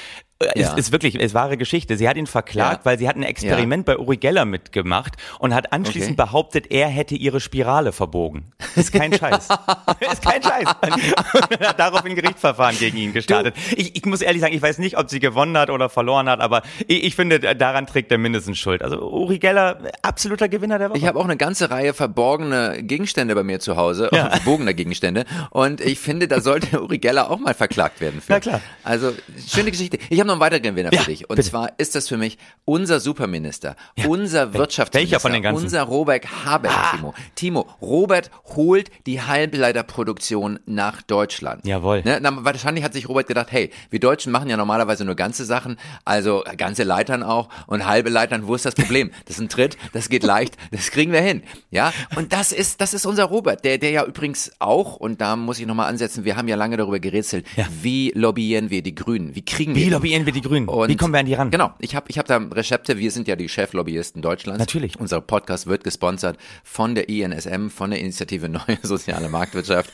Ja. 0.54 0.70
Ist, 0.70 0.78
ist 0.78 0.92
wirklich, 0.92 1.14
ist 1.14 1.34
wahre 1.34 1.56
Geschichte. 1.56 1.96
Sie 1.96 2.08
hat 2.08 2.16
ihn 2.16 2.26
verklagt, 2.26 2.80
Ja. 2.80 2.84
weil 2.84 2.98
sie 2.98 3.08
hat 3.08 3.16
ein 3.16 3.22
Experiment 3.22 3.84
bei 3.86 3.98
Uri 3.98 4.16
Geller 4.16 4.44
mitgemacht 4.44 5.14
und 5.38 5.54
hat 5.54 5.72
anschließend 5.72 6.18
Okay. 6.18 6.26
behauptet, 6.28 6.70
er 6.70 6.88
hätte 6.88 7.14
ihre 7.14 7.40
Spirale 7.40 7.92
verbogen. 7.92 8.52
Ist 8.76 8.92
kein 8.92 9.12
Scheiß. 9.12 9.48
ist 10.12 10.22
kein 10.24 10.42
Scheiß. 10.42 10.64
Und 10.82 11.60
hat 11.66 11.78
daraufhin 11.78 12.12
ein 12.12 12.16
Gerichtsverfahren 12.16 12.78
gegen 12.78 12.96
ihn 12.98 13.12
gestartet. 13.12 13.54
Ich, 13.76 13.96
ich 13.96 14.04
muss 14.06 14.20
ehrlich 14.22 14.40
sagen, 14.42 14.54
ich 14.54 14.62
weiß 14.62 14.78
nicht, 14.78 14.98
ob 14.98 15.10
sie 15.10 15.20
gewonnen 15.20 15.56
hat 15.56 15.70
oder 15.70 15.88
verloren 15.88 16.28
hat, 16.28 16.40
aber 16.40 16.62
ich, 16.86 17.04
ich 17.04 17.16
finde, 17.16 17.40
daran 17.40 17.86
trägt 17.86 18.10
er 18.12 18.18
mindestens 18.18 18.58
Schuld. 18.58 18.82
Also 18.82 19.00
Uri 19.00 19.38
Geller, 19.38 19.78
absoluter 20.02 20.48
Gewinner 20.48 20.78
der 20.78 20.90
Woche. 20.90 20.98
Ich 20.98 21.06
habe 21.06 21.18
auch 21.18 21.24
eine 21.24 21.36
ganze 21.36 21.70
Reihe 21.70 21.94
verborgene 21.94 22.82
Gegenstände 22.82 23.34
bei 23.34 23.42
mir 23.42 23.60
zu 23.60 23.76
Hause, 23.76 24.08
Ja. 24.12 24.30
verbogener 24.30 24.74
Gegenstände. 24.74 25.24
Und 25.50 25.80
ich 25.80 25.98
finde, 25.98 26.28
da 26.28 26.40
sollte 26.40 26.80
Uri 26.82 26.98
Geller 26.98 27.30
auch 27.30 27.38
mal 27.38 27.54
verklagt 27.54 28.00
werden 28.00 28.20
für. 28.20 28.32
Na 28.32 28.40
klar. 28.40 28.60
Also, 28.84 29.12
schöne 29.48 29.70
Geschichte. 29.70 29.98
Ich 30.10 30.18
habe 30.20 30.26
noch 30.32 30.40
einen 30.42 30.52
weiteren 30.52 30.62
Gewinner 30.74 30.92
Ja, 30.92 31.00
für 31.02 31.10
dich. 31.10 31.28
Und 31.30 31.36
bitte. 31.36 31.48
zwar 31.50 31.72
ist 31.78 31.94
das 31.94 32.08
für 32.08 32.16
mich 32.16 32.38
unser 32.64 33.00
Superminister, 33.00 33.76
unser 34.06 34.52
Wirtschaftsminister, 34.54 35.20
von 35.20 35.32
den 35.32 35.42
ganzen? 35.42 35.64
unser 35.64 35.82
Robert 35.82 36.26
Habeck, 36.44 36.70
Timo. 36.94 37.14
Timo, 37.34 37.66
Robert 37.80 38.30
holt 38.56 38.90
die 39.06 39.20
Halbleiterproduktion 39.20 40.58
nach 40.66 41.02
Deutschland. 41.02 41.66
Jawohl. 41.66 42.02
Ne? 42.04 42.18
Na, 42.20 42.44
wahrscheinlich 42.44 42.84
hat 42.84 42.92
sich 42.92 43.08
Robert 43.08 43.26
gedacht, 43.26 43.48
hey, 43.50 43.70
wir 43.90 44.00
Deutschen 44.00 44.32
machen 44.32 44.48
ja 44.48 44.56
normalerweise 44.56 45.04
nur 45.04 45.14
ganze 45.14 45.44
Sachen, 45.44 45.76
also 46.04 46.44
ganze 46.56 46.82
Leitern 46.84 47.22
auch 47.22 47.48
und 47.66 47.86
halbe 47.86 48.10
Leitern, 48.10 48.46
wo 48.46 48.54
ist 48.54 48.64
das 48.64 48.74
Problem? 48.74 49.10
Das 49.26 49.36
ist 49.36 49.40
ein 49.42 49.48
Tritt, 49.48 49.76
das 49.92 50.08
geht 50.08 50.22
leicht, 50.22 50.56
das 50.70 50.90
kriegen 50.90 51.12
wir 51.12 51.20
hin. 51.20 51.42
Ja, 51.70 51.92
und 52.16 52.32
das 52.32 52.52
ist, 52.52 52.80
das 52.80 52.94
ist 52.94 53.06
unser 53.06 53.24
Robert, 53.24 53.64
der, 53.64 53.78
der 53.78 53.90
ja 53.90 54.04
übrigens 54.04 54.52
auch, 54.58 54.96
und 54.96 55.20
da 55.20 55.36
muss 55.36 55.58
ich 55.58 55.66
nochmal 55.66 55.88
ansetzen, 55.88 56.24
wir 56.24 56.36
haben 56.36 56.48
ja 56.48 56.56
lange 56.56 56.76
darüber 56.76 57.00
gerätselt, 57.00 57.46
Ja. 57.56 57.66
wie 57.82 58.12
lobbyieren 58.14 58.70
wir 58.70 58.82
die 58.82 58.94
Grünen? 58.94 59.34
Wie 59.34 59.44
kriegen 59.44 59.74
wir 59.74 59.80
Wie 59.80 59.84
die? 59.86 59.90
Wir 60.26 60.32
die 60.32 60.40
Grünen? 60.40 60.68
Und 60.68 60.88
Wie 60.88 60.96
kommen 60.96 61.12
wir 61.12 61.20
an 61.20 61.26
die 61.26 61.34
ran? 61.34 61.50
Genau, 61.50 61.72
ich 61.78 61.94
habe 61.94 62.06
ich 62.08 62.18
hab 62.18 62.26
da 62.26 62.36
Rezepte, 62.36 62.98
wir 62.98 63.10
sind 63.10 63.28
ja 63.28 63.36
die 63.36 63.48
Cheflobbyisten 63.48 64.22
Deutschlands. 64.22 64.58
Natürlich. 64.58 64.98
Unser 64.98 65.20
Podcast 65.20 65.66
wird 65.66 65.84
gesponsert 65.84 66.36
von 66.64 66.94
der 66.94 67.08
INSM, 67.08 67.68
von 67.68 67.90
der 67.90 68.00
Initiative 68.00 68.48
Neue 68.48 68.78
Soziale 68.82 69.28
Marktwirtschaft. 69.28 69.90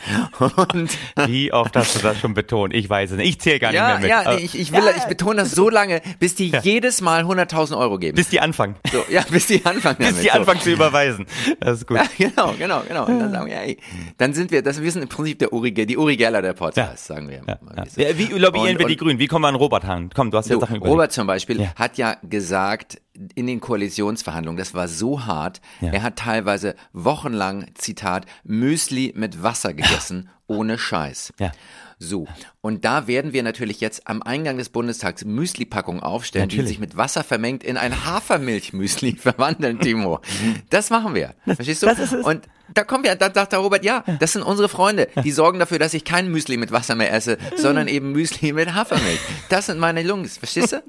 Und 0.73 0.91
Wie 1.27 1.53
oft 1.53 1.77
hast 1.77 1.97
du 1.97 2.01
das 2.01 2.19
schon 2.19 2.35
betont? 2.35 2.75
Ich 2.75 2.89
weiß 2.89 3.13
es 3.13 3.17
nicht. 3.17 3.29
Ich 3.29 3.41
zähle 3.41 3.59
gar 3.59 3.69
nicht 3.71 3.77
ja, 3.77 3.89
mehr 3.89 3.99
mit. 3.99 4.09
ja, 4.11 4.21
Aber- 4.21 4.37
nee, 4.37 4.45
ich, 4.45 4.59
ich 4.59 4.73
will, 4.73 4.83
ich 4.97 5.05
betone 5.05 5.37
das 5.43 5.53
so 5.53 5.69
lange, 5.71 6.01
bis 6.19 6.35
die 6.35 6.53
jedes 6.63 7.01
Mal 7.01 7.25
100.000 7.25 7.77
Euro 7.79 7.99
geben. 7.99 8.17
bis 8.17 8.29
die 8.29 8.41
anfangen. 8.41 8.77
so, 8.93 9.05
ja, 9.11 9.23
bis 9.31 9.47
die 9.47 9.65
anfangen 9.65 9.97
damit. 9.99 10.15
Bis 10.15 10.23
die 10.23 10.29
so. 10.29 10.35
anfangen 10.39 10.61
zu 10.61 10.71
überweisen. 10.71 11.27
Das 11.61 11.79
ist 11.79 11.87
gut. 11.87 11.97
Ja, 11.99 12.05
genau, 12.19 12.55
genau, 12.59 12.83
genau. 12.87 13.07
Und 13.07 13.19
dann 13.21 13.31
sagen 13.33 13.47
wir, 13.47 13.61
ey, 13.61 13.79
dann 14.19 14.33
sind 14.35 14.51
wir, 14.51 14.63
das, 14.63 14.81
wir 14.83 14.91
sind 14.91 15.03
im 15.03 15.09
Prinzip 15.09 15.39
der 15.39 15.53
Uri, 15.53 15.73
die 15.73 15.97
Uri 15.97 16.17
Geller 16.17 16.43
der 16.43 16.53
Podcast, 16.53 17.07
sagen 17.07 17.29
wir. 17.29 17.43
Ja, 17.47 17.59
mal, 17.63 17.87
ja. 17.97 18.19
wie. 18.19 18.25
Ja, 18.31 18.37
lobbyieren 18.37 18.73
Und- 18.73 18.79
wir 18.79 18.87
die 18.87 18.97
Grünen? 18.97 19.19
Wie 19.19 19.27
kommen 19.27 19.45
wir 19.45 19.49
an 19.49 19.55
Robert 19.55 19.85
Hahn? 19.85 20.08
Komm, 20.15 20.31
du 20.31 20.39
hast 20.39 20.49
ja 20.49 20.55
So, 20.55 20.61
Sachen 20.61 20.77
überlegt. 20.77 20.93
Robert 20.93 21.13
zum 21.13 21.27
Beispiel 21.27 21.61
Ja. 21.61 21.75
hat 21.77 21.99
ja 21.99 22.17
gesagt, 22.23 23.01
in 23.35 23.47
den 23.47 23.61
Koalitionsverhandlungen, 23.61 24.57
das 24.59 24.75
war 24.75 24.89
so 24.89 25.27
hart, 25.27 25.61
Ja. 25.81 25.91
er 25.93 26.03
hat 26.03 26.17
teilweise 26.17 26.75
wochenlang, 26.93 27.67
Zitat, 27.75 28.27
Müsli 28.45 29.13
mit 29.17 29.43
Wasser 29.43 29.75
gegessen, 29.75 30.29
ohne 30.47 30.79
Scheiß. 30.79 31.33
Ja. 31.39 31.53
So, 32.01 32.27
und 32.61 32.85
da 32.85 33.09
werden 33.09 33.33
wir 33.33 33.43
natürlich 33.43 33.81
jetzt 33.81 34.07
am 34.07 34.23
Eingang 34.23 34.57
des 34.57 34.69
Bundestags 34.69 35.25
Müsli-Packungen 35.25 36.01
aufstellen, 36.01 36.49
die 36.49 36.57
Natürlich. 36.57 36.71
sich 36.71 36.79
mit 36.79 36.97
Wasser 36.97 37.25
vermengt 37.25 37.65
in 37.65 37.77
ein 37.77 38.05
Hafermilchmüsli 38.07 39.17
verwandeln, 39.21 39.81
Timo. 39.81 40.21
Das 40.71 40.91
machen 40.91 41.15
wir. 41.15 41.35
Verstehst 41.45 41.83
du? 41.83 41.87
das 41.87 41.99
ist 41.99 42.13
es. 42.13 42.25
Und 42.25 42.49
da 42.73 42.85
kommen 42.85 43.03
wir, 43.03 43.17
da 43.17 43.33
sagt 43.33 43.53
der 43.53 43.59
Robert, 43.61 43.85
ja, 43.85 44.05
das 44.21 44.33
sind 44.35 44.43
unsere 44.43 44.69
Freunde. 44.69 45.09
Die 45.25 45.33
sorgen 45.33 45.59
dafür, 45.59 45.79
dass 45.79 45.95
ich 45.95 46.05
kein 46.05 46.31
Müsli 46.31 46.57
mit 46.57 46.71
Wasser 46.71 46.95
mehr 46.95 47.13
esse, 47.13 47.39
sondern 47.57 47.89
eben 47.89 48.13
Müsli 48.13 48.53
mit 48.53 48.75
Hafermilch. 48.75 49.21
Das 49.49 49.67
sind 49.67 49.79
meine 49.79 50.03
Jungs, 50.03 50.39
verstehst 50.39 50.73
du? 50.75 50.83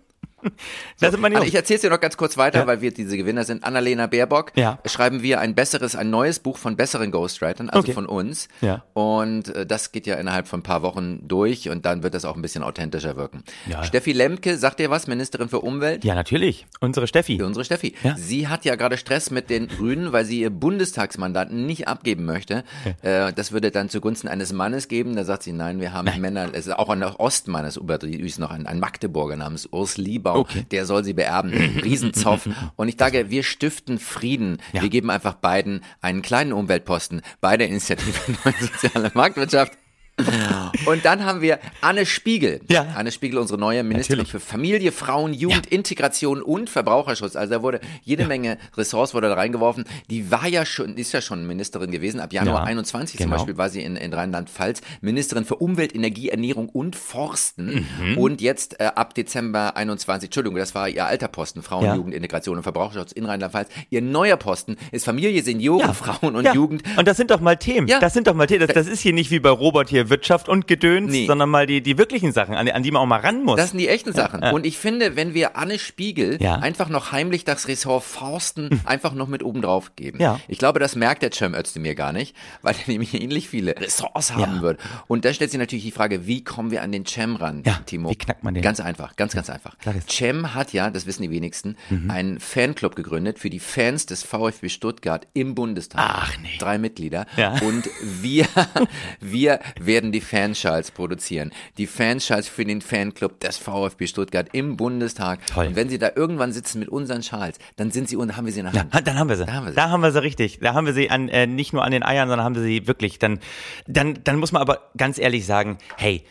Meine 1.18 1.36
Also 1.38 1.48
ich 1.48 1.56
erzähle 1.56 1.80
dir 1.80 1.90
noch 1.90 2.00
ganz 2.00 2.18
kurz 2.18 2.38
weiter, 2.38 2.60
Ja. 2.60 2.68
weil 2.68 2.82
wir 2.82 2.92
diese 2.92 3.18
Gewinner 3.18 3.44
sind. 3.44 3.64
Annalena 3.64 4.08
Baerbock 4.08 4.52
Ja. 4.56 4.80
schreiben 4.86 5.22
wir 5.24 5.40
ein 5.40 5.56
besseres, 5.56 5.96
ein 5.96 6.10
neues 6.10 6.40
Buch 6.40 6.58
von 6.58 6.76
besseren 6.76 7.12
Ghostwritern, 7.12 7.70
also 7.70 7.80
Okay. 7.80 7.94
von 7.94 8.06
uns. 8.06 8.48
Ja. 8.62 8.84
Und 8.94 9.56
äh, 9.56 9.66
das 9.66 9.92
geht 9.92 10.08
ja 10.08 10.16
innerhalb 10.16 10.48
von 10.48 10.60
ein 10.60 10.64
paar 10.64 10.82
Wochen 10.82 11.28
durch 11.28 11.70
und 11.70 11.86
dann 11.86 12.04
wird 12.04 12.14
das 12.14 12.26
auch 12.26 12.36
ein 12.36 12.42
bisschen 12.42 12.64
authentischer 12.64 13.16
wirken. 13.18 13.44
Ja. 13.68 13.84
Steffi 13.84 14.12
Lemke, 14.12 14.58
sagt 14.58 14.80
ihr 14.80 14.90
was, 14.90 15.08
Ministerin 15.08 15.50
für 15.50 15.60
Umwelt? 15.62 16.04
Ja, 16.04 16.16
natürlich. 16.16 16.66
Unsere 16.80 17.08
Steffi. 17.08 17.42
Unsere 17.42 17.64
Steffi. 17.66 17.96
Ja. 18.04 18.16
Sie 18.18 18.48
hat 18.48 18.66
ja 18.66 18.76
gerade 18.76 18.98
Stress 18.98 19.32
mit 19.32 19.50
den 19.50 19.68
Grünen, 19.68 20.12
weil 20.12 20.26
sie 20.26 20.42
ihr 20.42 20.50
Bundestagsmandat 20.50 21.52
nicht 21.52 21.88
abgeben 21.88 22.26
möchte. 22.26 22.64
Äh, 23.02 23.34
das 23.34 23.52
würde 23.52 23.72
dann 23.72 23.90
zugunsten 23.90 24.28
eines 24.28 24.54
Mannes 24.54 24.88
geben. 24.88 25.16
Da 25.16 25.24
sagt 25.24 25.44
sie, 25.44 25.52
nein, 25.54 25.80
wir 25.80 25.94
haben 25.94 26.10
Männer, 26.20 26.50
es 26.54 26.68
ist 26.68 26.74
auch 26.78 26.90
ein 26.90 27.04
Ostmann, 27.04 27.66
es 27.66 27.78
ist 27.78 28.40
noch 28.40 28.52
ein, 28.52 28.66
ein 28.68 28.80
Magdeburger 28.80 29.36
namens 29.36 29.68
Urs 29.72 29.98
Liebau, 30.34 30.40
Okay. 30.42 30.66
der 30.72 30.86
soll 30.86 31.04
sie 31.04 31.14
beerben. 31.14 31.52
Riesenzoff. 31.84 32.48
Und 32.76 32.88
ich 32.88 32.96
sage, 32.98 33.30
wir 33.30 33.44
stiften 33.44 34.00
Frieden. 34.00 34.58
Ja. 34.74 34.82
Wir 34.82 34.90
geben 34.90 35.10
einfach 35.10 35.36
beiden 35.36 35.84
einen 36.02 36.22
kleinen 36.22 36.54
Umweltposten 36.54 37.22
bei 37.42 37.58
der 37.58 37.68
Initiative 37.68 38.14
Neue 38.46 38.54
Soziale 38.60 39.12
Marktwirtschaft. 39.14 39.74
Und 40.86 41.06
dann 41.06 41.26
haben 41.26 41.42
wir 41.42 41.60
Anne 41.82 42.06
Spiegel. 42.06 42.62
Ja. 42.70 42.88
Anne 42.96 43.12
Spiegel, 43.12 43.40
unsere 43.40 43.60
neue 43.60 43.84
Ministerin 43.84 44.24
Natürlich. 44.24 44.44
für 44.44 44.50
Familie, 44.50 44.92
Frauen, 44.92 45.34
Jugend, 45.34 45.68
Integration 45.68 46.42
und 46.42 46.70
Verbraucherschutz. 46.70 47.36
Also 47.36 47.56
da 47.56 47.62
wurde 47.62 47.80
jede 48.04 48.26
Menge 48.26 48.58
Ressorts 48.78 49.14
wurde 49.14 49.30
da 49.30 49.36
reingeworfen. 49.36 49.86
Die 50.10 50.32
war 50.32 50.48
ja 50.48 50.66
schon, 50.66 50.96
ist 50.98 51.12
ja 51.12 51.22
schon 51.22 51.46
Ministerin 51.48 51.92
gewesen. 51.92 52.20
Ab 52.20 52.34
Januar 52.34 52.62
Ja, 52.62 52.64
21 52.66 53.18
zum 53.18 53.26
genau. 53.26 53.38
Beispiel 53.38 53.58
war 53.58 53.70
sie 53.70 53.82
in, 53.82 53.96
in 53.96 54.14
Rheinland-Pfalz 54.14 54.82
Ministerin 55.02 55.46
für 55.46 55.56
Umwelt, 55.56 55.96
Energie, 55.96 56.30
Ernährung 56.30 56.70
und 56.70 56.96
Forsten. 56.96 57.86
Mhm. 58.00 58.18
Und 58.18 58.42
jetzt 58.42 58.80
äh, 58.80 58.86
ab 58.96 59.14
Dezember 59.14 59.76
21, 59.78 60.28
Entschuldigung, 60.28 60.58
das 60.58 60.76
war 60.76 60.90
ihr 60.90 61.06
alter 61.06 61.28
Posten, 61.28 61.62
Frauen, 61.62 61.86
Ja. 61.86 61.96
Jugend, 61.96 62.14
Integration 62.14 62.58
und 62.58 62.64
Verbraucherschutz 62.64 63.12
in 63.12 63.26
Rheinland-Pfalz. 63.26 63.70
Ihr 63.90 64.02
neuer 64.02 64.38
Posten 64.38 64.78
ist 64.92 65.06
Familie, 65.06 65.42
Senioren, 65.44 65.94
Frauen 65.94 66.36
und 66.36 66.46
ja. 66.46 66.54
Jugend. 66.54 66.84
Und 66.98 67.08
das 67.08 67.18
sind 67.18 67.32
doch 67.32 67.40
mal 67.40 67.56
Themen. 67.58 67.88
Ja. 67.88 68.00
Das 68.00 68.14
sind 68.14 68.28
doch 68.28 68.34
mal 68.34 68.48
Themen. 68.48 68.66
Das, 68.68 68.74
das 68.74 68.88
ist 68.88 69.02
hier 69.02 69.14
nicht 69.14 69.32
wie 69.32 69.40
bei 69.40 69.50
Robert 69.50 69.90
hier 69.90 70.09
Wirtschaft 70.10 70.50
und 70.50 70.68
Gedöns, 70.68 71.12
Nee. 71.12 71.28
sondern 71.28 71.50
mal 71.50 71.66
die, 71.68 71.82
die 71.82 71.98
wirklichen 71.98 72.32
Sachen, 72.32 72.56
an, 72.56 72.66
die- 72.66 72.74
an 72.74 72.84
die 72.84 72.92
man 72.92 73.02
auch 73.02 73.06
mal 73.06 73.20
ran 73.20 73.44
muss. 73.44 73.58
Das 73.58 73.70
sind 73.72 73.80
die 73.80 73.88
echten 73.88 74.14
Sachen. 74.14 74.44
Und 74.44 74.66
ich 74.66 74.78
finde, 74.78 75.16
wenn 75.16 75.34
wir 75.34 75.58
Anne 75.58 75.80
Spiegel 75.80 76.38
Ja. 76.42 76.56
einfach 76.56 76.90
noch 76.90 77.12
heimlich 77.12 77.46
das 77.46 77.68
Ressort 77.68 78.04
Forsten 78.04 78.82
einfach 78.86 79.14
noch 79.14 79.28
mit 79.28 79.44
oben 79.44 79.62
drauf 79.62 79.96
geben. 79.96 80.20
Ja. 80.22 80.40
Ich 80.48 80.58
glaube, 80.60 80.80
das 80.80 80.96
merkt 80.96 81.22
der 81.24 81.32
Cem 81.32 81.54
Özdemir 81.54 81.96
gar 81.96 82.12
nicht, 82.14 82.36
weil 82.62 82.76
er 82.76 82.88
nämlich 82.92 83.14
ähnlich 83.14 83.50
viele 83.50 83.76
Ressorts 83.80 84.34
haben 84.34 84.56
Ja. 84.58 84.62
wird. 84.62 84.80
Und 85.08 85.26
da 85.26 85.34
stellt 85.34 85.52
sich 85.52 85.60
natürlich 85.60 85.84
die 85.86 85.92
Frage, 85.92 86.28
wie 86.28 86.44
kommen 86.44 86.72
wir 86.72 86.82
an 86.84 86.92
den 86.92 87.06
Cem 87.06 87.36
ran, 87.36 87.64
Ja, 87.66 87.80
Timo? 87.86 88.10
wie 88.10 88.16
knackt 88.16 88.44
man 88.44 88.54
den? 88.54 88.64
Ganz 88.64 88.80
einfach, 88.80 89.16
ganz, 89.16 89.34
ganz 89.34 89.50
einfach. 89.50 89.76
Cem 90.10 90.54
hat 90.56 90.74
ja, 90.74 90.90
das 90.90 91.06
wissen 91.06 91.24
die 91.24 91.32
wenigsten, 91.32 91.76
Mhm. 91.90 92.10
einen 92.12 92.40
Fanclub 92.40 92.96
gegründet 92.96 93.40
für 93.40 93.50
die 93.50 93.60
Fans 93.60 94.06
des 94.06 94.24
VfB 94.24 94.70
Stuttgart 94.70 95.28
im 95.34 95.56
Bundestag. 95.56 96.02
Ach, 96.04 96.38
nee. 96.42 96.58
Drei 96.60 96.78
Mitglieder. 96.78 97.26
Ja. 97.38 97.54
Und 97.62 97.90
wir, 98.22 98.46
wir 99.20 99.60
werden 100.00 100.14
die 100.14 100.22
Fanschals 100.22 100.92
produzieren. 100.92 101.52
Die 101.78 101.86
Fanschals 101.86 102.48
für 102.48 102.64
den 102.64 102.80
Fanclub 102.82 103.38
des 103.42 103.58
VfB 103.58 104.08
Stuttgart 104.08 104.48
im 104.54 104.78
Bundestag. 104.78 105.46
Toll. 105.48 105.68
Und 105.68 105.76
wenn 105.76 105.90
sie 105.90 106.00
da 106.00 106.12
irgendwann 106.16 106.54
sitzen 106.54 106.80
mit 106.80 106.88
unseren 106.88 107.22
Schals, 107.22 107.58
dann 107.76 107.92
sind 107.92 108.08
sie 108.08 108.16
und 108.16 108.38
haben 108.38 108.46
wir 108.46 108.54
sie 108.54 108.62
Ja, 108.62 108.72
Hand. 108.74 109.06
dann 109.08 109.20
haben 109.20 109.28
wir 109.28 109.36
sie. 109.36 109.46
Da 109.46 109.52
haben 109.54 109.66
wir 109.66 109.72
sie. 109.72 109.76
Da 109.76 109.90
haben 109.90 110.02
wir 110.02 110.12
sie 110.14 110.22
richtig. 110.22 110.60
Da 110.62 110.74
haben 110.74 110.86
wir 110.86 110.94
sie 110.94 111.10
an, 111.10 111.28
äh, 111.28 111.48
nicht 111.48 111.74
nur 111.74 111.84
an 111.84 111.92
den 111.92 112.02
Eiern, 112.04 112.30
sondern 112.30 112.46
haben 112.46 112.56
wir 112.56 112.62
sie 112.62 112.88
wirklich. 112.88 113.20
Dann, 113.20 113.40
dann, 113.88 114.20
dann 114.24 114.38
muss 114.38 114.54
man 114.54 114.62
aber 114.62 114.90
ganz 114.96 115.18
ehrlich 115.20 115.46
sagen, 115.46 115.78
hey, 115.98 116.24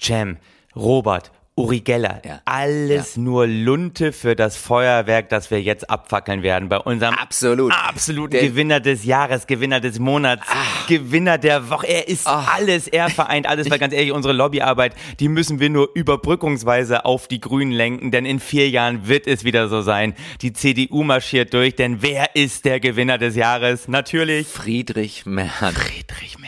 Cem, 0.00 0.38
Robert, 0.74 1.30
Uri 1.54 1.80
Geller, 1.80 2.22
Ja. 2.24 2.40
alles 2.46 3.18
nur 3.18 3.46
Lunte 3.46 4.12
für 4.12 4.34
das 4.34 4.56
Feuerwerk, 4.56 5.28
das 5.28 5.50
wir 5.50 5.60
jetzt 5.60 5.90
abfackeln 5.90 6.42
werden 6.42 6.70
bei 6.70 6.78
unserem 6.78 7.14
Absolut. 7.14 7.70
absoluten 7.72 8.30
Der- 8.32 8.42
Gewinner 8.48 8.80
des 8.80 9.04
Jahres, 9.04 9.46
Gewinner 9.46 9.78
des 9.80 9.98
Monats, 9.98 10.46
Gewinner 10.88 11.36
der 11.36 11.68
Woche. 11.68 11.86
Er 11.88 12.08
ist 12.08 12.26
alles, 12.26 12.88
er 12.88 13.10
vereint 13.10 13.46
alles, 13.46 13.70
weil 13.70 13.78
ganz 13.78 13.92
ehrlich, 13.92 14.12
unsere 14.12 14.32
Lobbyarbeit, 14.32 14.94
die 15.20 15.28
müssen 15.28 15.60
wir 15.60 15.68
nur 15.68 15.90
überbrückungsweise 15.94 17.04
auf 17.04 17.28
die 17.28 17.40
Grünen 17.40 17.72
lenken, 17.72 18.10
denn 18.10 18.24
in 18.24 18.40
vier 18.40 18.70
Jahren 18.70 19.06
wird 19.06 19.26
es 19.26 19.44
wieder 19.44 19.68
so 19.68 19.82
sein. 19.82 20.14
Die 20.40 20.54
CDU 20.54 21.04
marschiert 21.04 21.52
durch, 21.52 21.76
denn 21.76 22.00
wer 22.00 22.34
ist 22.34 22.64
der 22.64 22.80
Gewinner 22.80 23.18
des 23.18 23.36
Jahres? 23.36 23.88
Natürlich 23.88 24.46
Friedrich 24.48 25.26
Merz. 25.26 25.52
Friedrich 25.74 26.38
Merz. 26.38 26.41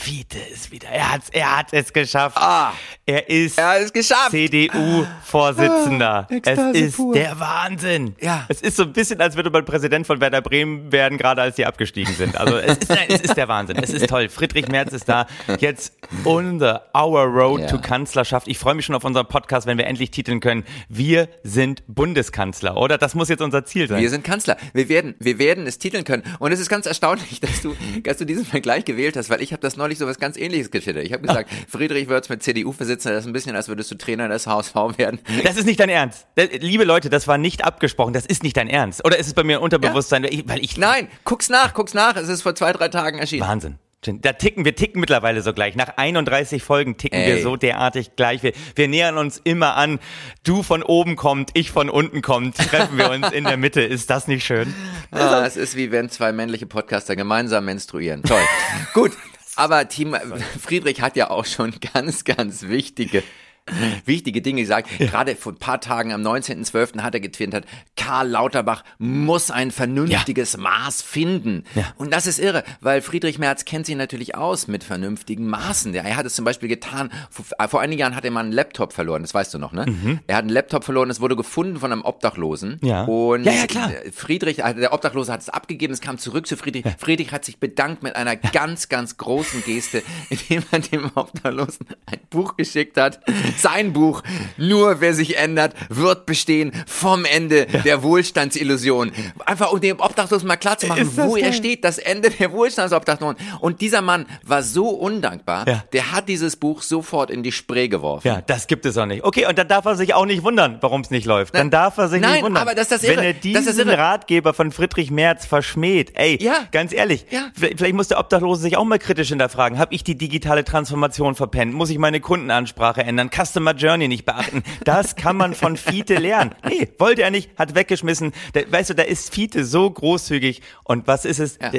Fiete 0.00 0.38
ist 0.38 0.70
wieder. 0.72 0.88
Er 0.88 1.12
hat's, 1.12 1.28
er 1.30 1.58
hat 1.58 1.66
es 1.72 1.92
geschafft. 1.92 2.38
Ah. 2.38 2.72
er 3.04 3.28
ist 3.28 3.58
Er 3.58 3.80
hat. 3.80 4.30
CDU-Vorsitzender. 4.30 6.26
Ah, 6.30 6.34
es 6.44 6.58
ist 6.80 6.96
pur. 6.96 7.12
der 7.14 7.38
Wahnsinn. 7.38 8.14
Ja. 8.20 8.46
Es 8.48 8.62
ist 8.62 8.76
so 8.78 8.84
ein 8.84 8.94
bisschen, 8.94 9.20
als 9.20 9.36
würde 9.36 9.50
man 9.50 9.62
Präsident 9.66 10.06
von 10.06 10.18
Werder 10.20 10.40
Bremen 10.40 10.90
werden, 10.90 11.18
gerade 11.18 11.42
als 11.42 11.56
die 11.56 11.66
abgestiegen 11.66 12.14
sind. 12.14 12.36
Also 12.38 12.56
es 12.56 12.78
ist, 12.78 12.88
nein, 12.88 13.08
es 13.08 13.20
ist 13.20 13.36
der 13.36 13.48
Wahnsinn. 13.48 13.76
Es 13.76 13.90
ist 13.90 14.08
toll. 14.08 14.30
Friedrich 14.30 14.68
Merz 14.68 14.92
ist 14.94 15.06
da. 15.06 15.26
Jetzt 15.58 15.92
on 16.24 16.58
the 16.60 16.72
our 16.96 17.24
road 17.26 17.60
Ja. 17.60 17.66
to 17.66 17.78
Kanzlerschaft. 17.78 18.48
Ich 18.48 18.58
freue 18.58 18.74
mich 18.74 18.86
schon 18.86 18.94
auf 18.94 19.04
unseren 19.04 19.26
Podcast, 19.26 19.66
wenn 19.66 19.76
wir 19.76 19.86
endlich 19.86 20.10
titeln 20.10 20.40
können. 20.40 20.64
Wir 20.88 21.28
sind 21.42 21.82
Bundeskanzler, 21.88 22.78
oder? 22.78 22.96
Das 22.96 23.14
muss 23.14 23.28
jetzt 23.28 23.42
unser 23.42 23.66
Ziel 23.66 23.86
sein. 23.86 24.00
Wir 24.00 24.08
sind 24.08 24.24
Kanzler. 24.24 24.56
Wir 24.72 24.88
werden, 24.88 25.14
wir 25.18 25.38
werden 25.38 25.66
es 25.66 25.78
titeln 25.78 26.04
können. 26.04 26.22
Und 26.38 26.52
es 26.52 26.60
ist 26.60 26.70
ganz 26.70 26.86
erstaunlich, 26.86 27.40
dass 27.40 27.60
du, 27.60 27.76
dass 28.02 28.16
du 28.16 28.24
diesen 28.24 28.46
Vergleich 28.46 28.86
gewählt 28.86 29.16
hast, 29.16 29.28
weil 29.28 29.42
ich 29.42 29.52
habe 29.52 29.60
das 29.60 29.76
neulich 29.76 29.89
so 29.98 30.06
was 30.06 30.18
ganz 30.18 30.36
ähnliches 30.36 30.70
getwittert. 30.70 31.04
Ich 31.04 31.12
habe 31.12 31.26
gesagt, 31.26 31.50
Friedrich 31.68 32.08
Wirtz 32.08 32.28
mit 32.28 32.42
CDU-Vorsitzender, 32.42 33.14
das 33.14 33.24
ist 33.24 33.30
ein 33.30 33.32
bisschen, 33.32 33.56
als 33.56 33.68
würdest 33.68 33.90
du 33.90 33.96
Trainer 33.96 34.28
des 34.28 34.46
HSV 34.46 34.74
werden. 34.96 35.20
Das 35.44 35.56
ist 35.56 35.66
nicht 35.66 35.80
dein 35.80 35.88
Ernst. 35.88 36.26
Das, 36.34 36.48
liebe 36.58 36.84
Leute, 36.84 37.10
das 37.10 37.28
war 37.28 37.38
nicht 37.38 37.64
abgesprochen. 37.64 38.12
Das 38.12 38.26
ist 38.26 38.42
nicht 38.42 38.56
dein 38.56 38.68
Ernst. 38.68 39.04
Oder 39.04 39.18
ist 39.18 39.26
es 39.26 39.34
bei 39.34 39.44
mir 39.44 39.58
ein 39.58 39.62
Unterbewusstsein? 39.62 40.24
Ich, 40.24 40.48
weil 40.48 40.62
ich, 40.62 40.76
Nein, 40.76 41.08
guck's 41.24 41.48
nach, 41.48 41.74
guck's 41.74 41.94
nach. 41.94 42.16
Es 42.16 42.28
ist 42.28 42.42
vor 42.42 42.54
zwei, 42.54 42.72
drei 42.72 42.88
Tagen 42.88 43.18
erschienen. 43.18 43.46
Wahnsinn. 43.46 43.78
Da 44.02 44.32
ticken 44.32 44.64
wir 44.64 44.74
ticken 44.74 44.98
mittlerweile 44.98 45.42
so 45.42 45.52
gleich. 45.52 45.76
Nach 45.76 45.98
31 45.98 46.62
Folgen 46.62 46.96
ticken 46.96 47.20
Ey. 47.20 47.36
wir 47.36 47.42
so 47.42 47.56
derartig 47.56 48.16
gleich. 48.16 48.42
Wir, 48.42 48.52
wir 48.74 48.88
nähern 48.88 49.18
uns 49.18 49.38
immer 49.44 49.76
an. 49.76 49.98
Du 50.42 50.62
von 50.62 50.82
oben 50.82 51.16
kommt, 51.16 51.50
ich 51.52 51.70
von 51.70 51.90
unten 51.90 52.22
kommt. 52.22 52.56
Treffen 52.56 52.96
wir 52.96 53.10
uns 53.10 53.30
in 53.30 53.44
der 53.44 53.58
Mitte. 53.58 53.82
Ist 53.82 54.08
das 54.08 54.26
nicht 54.26 54.44
schön? 54.44 54.74
Ah, 55.10 55.44
es 55.44 55.58
ist 55.58 55.76
wie 55.76 55.92
wenn 55.92 56.08
zwei 56.08 56.32
männliche 56.32 56.66
Podcaster 56.66 57.14
gemeinsam 57.14 57.66
menstruieren. 57.66 58.22
Toll. 58.22 58.40
Gut. 58.94 59.12
Aber 59.60 59.86
Team 59.88 60.16
Friedrich 60.58 61.02
hat 61.02 61.16
ja 61.16 61.28
auch 61.28 61.44
schon 61.44 61.74
ganz, 61.92 62.24
ganz 62.24 62.62
wichtige 62.62 63.22
wichtige 64.04 64.42
Dinge 64.42 64.62
gesagt. 64.62 64.88
Gerade 64.98 65.36
vor 65.36 65.52
ein 65.52 65.58
paar 65.58 65.80
Tagen 65.80 66.12
am 66.12 66.22
19.12. 66.22 67.00
hat 67.00 67.14
er 67.14 67.20
getwittert, 67.20 67.64
Karl 67.96 68.28
Lauterbach 68.28 68.84
muss 68.98 69.50
ein 69.50 69.70
vernünftiges 69.70 70.56
Maß 70.56 71.02
finden. 71.02 71.64
Ja. 71.74 71.92
Und 71.96 72.12
das 72.12 72.26
ist 72.26 72.38
irre, 72.38 72.64
weil 72.80 73.02
Friedrich 73.02 73.38
Merz 73.38 73.64
kennt 73.64 73.86
sich 73.86 73.96
natürlich 73.96 74.34
aus 74.34 74.68
mit 74.68 74.84
vernünftigen 74.84 75.46
Maßen. 75.46 75.94
Er 75.94 76.16
hat 76.16 76.26
es 76.26 76.34
zum 76.34 76.44
Beispiel 76.44 76.68
getan, 76.68 77.10
vor, 77.30 77.44
vor 77.68 77.80
einigen 77.80 78.00
Jahren 78.00 78.16
hat 78.16 78.24
er 78.24 78.30
mal 78.30 78.40
einen 78.40 78.52
Laptop 78.52 78.92
verloren, 78.92 79.22
das 79.22 79.34
weißt 79.34 79.54
du 79.54 79.58
noch, 79.58 79.72
ne? 79.72 79.84
Er 80.26 80.36
hat 80.36 80.42
einen 80.42 80.50
Laptop 80.50 80.84
verloren, 80.84 81.10
es 81.10 81.20
wurde 81.20 81.36
gefunden 81.36 81.78
von 81.78 81.92
einem 81.92 82.02
Obdachlosen. 82.02 82.78
Mhm. 82.80 82.88
Ja. 82.88 83.04
Und 83.04 83.44
Ja, 83.44 83.52
ja, 83.52 83.66
klar. 83.66 83.90
Friedrich, 84.12 84.64
also 84.64 84.80
der 84.80 84.92
Obdachlose 84.92 85.32
hat 85.32 85.40
es 85.40 85.48
abgegeben, 85.48 85.92
es 85.92 86.00
kam 86.00 86.18
zurück 86.18 86.46
zu 86.46 86.56
Friedrich. 86.56 86.84
Friedrich 86.98 87.32
hat 87.32 87.44
sich 87.44 87.58
bedankt 87.58 88.02
mit 88.02 88.16
einer 88.16 88.36
ganz, 88.36 88.88
ganz 88.88 89.16
großen 89.16 89.62
Geste, 89.64 90.02
indem 90.30 90.62
er 90.70 90.80
dem 90.80 91.10
Obdachlosen 91.14 91.86
ein 92.06 92.20
Buch 92.30 92.56
geschickt 92.56 92.96
hat. 92.96 93.20
Sein 93.58 93.92
Buch, 93.92 94.22
nur 94.56 95.00
wer 95.00 95.14
sich 95.14 95.36
ändert, 95.38 95.74
wird 95.88 96.26
bestehen 96.26 96.72
vom 96.86 97.24
Ende 97.24 97.66
der 97.66 98.02
Wohlstandsillusion. 98.02 99.12
Einfach 99.46 99.72
um 99.72 99.80
dem 99.80 100.00
Obdachlosen 100.00 100.46
mal 100.48 100.56
klarzumachen, 100.56 101.02
Ist 101.08 101.18
das 101.18 101.26
wo 101.26 101.36
er 101.36 101.42
geil. 101.44 101.52
steht, 101.52 101.84
das 101.84 101.98
Ende 101.98 102.30
der 102.30 102.52
Wohlstandsobdachlosen. 102.52 103.36
Und 103.60 103.80
dieser 103.80 104.02
Mann 104.02 104.26
war 104.44 104.62
so 104.62 104.88
undankbar, 104.90 105.66
Ja. 105.68 105.84
der 105.92 106.12
hat 106.12 106.28
dieses 106.28 106.56
Buch 106.56 106.82
sofort 106.82 107.30
in 107.30 107.42
die 107.42 107.52
Spree 107.52 107.88
geworfen. 107.88 108.26
Ja, 108.28 108.40
das 108.40 108.66
gibt 108.66 108.86
es 108.86 108.96
auch 108.96 109.06
nicht. 109.06 109.24
Okay, 109.24 109.46
und 109.46 109.58
dann 109.58 109.68
darf 109.68 109.84
er 109.84 109.96
sich 109.96 110.14
auch 110.14 110.26
nicht 110.26 110.42
wundern, 110.42 110.78
warum 110.80 111.00
es 111.02 111.10
nicht 111.10 111.26
läuft. 111.26 111.54
Dann 111.54 111.70
darf 111.70 111.98
er 111.98 112.08
sich 112.08 112.20
Nein, 112.20 112.32
nicht 112.34 112.42
wundern. 112.44 112.62
aber 112.62 112.74
das 112.74 112.90
ist 112.90 113.02
das 113.02 113.02
Wenn 113.02 113.18
er 113.18 113.32
diesen. 113.34 113.90
Ratgeber 113.90 114.54
von 114.54 114.72
Friedrich 114.72 115.10
Merz 115.10 115.46
verschmäht, 115.46 116.12
ey, 116.14 116.38
Ja. 116.42 116.54
ganz 116.72 116.92
ehrlich, 116.92 117.26
Ja. 117.30 117.48
vielleicht, 117.54 117.94
muss 117.94 118.08
der 118.08 118.18
Obdachlose 118.18 118.62
sich 118.62 118.76
auch 118.76 118.84
mal 118.84 118.98
kritisch 118.98 119.28
hinterfragen. 119.28 119.78
Habe 119.78 119.94
ich 119.94 120.04
die 120.04 120.16
digitale 120.16 120.64
Transformation 120.64 121.34
verpennt? 121.34 121.74
Muss 121.74 121.90
ich 121.90 121.98
meine 121.98 122.20
Kundenansprache 122.20 123.02
ändern? 123.02 123.30
Customer 123.44 123.74
Journey 123.74 124.08
nicht 124.08 124.24
beachten? 124.24 124.62
Das 124.84 125.16
kann 125.16 125.36
man 125.36 125.54
von 125.54 125.76
Fiete 125.76 126.16
lernen. 126.16 126.54
Nee, 126.68 126.88
wollte 126.98 127.22
er 127.22 127.30
nicht, 127.30 127.50
hat 127.58 127.74
weggeschmissen. 127.74 128.32
Da, 128.52 128.60
weißt 128.70 128.90
du, 128.90 128.94
da 128.94 129.02
ist 129.02 129.32
Fiete 129.32 129.64
so 129.64 129.90
großzügig. 129.90 130.62
Und 130.84 131.06
was 131.06 131.24
ist 131.24 131.38
es? 131.38 131.58
Ja. 131.60 131.70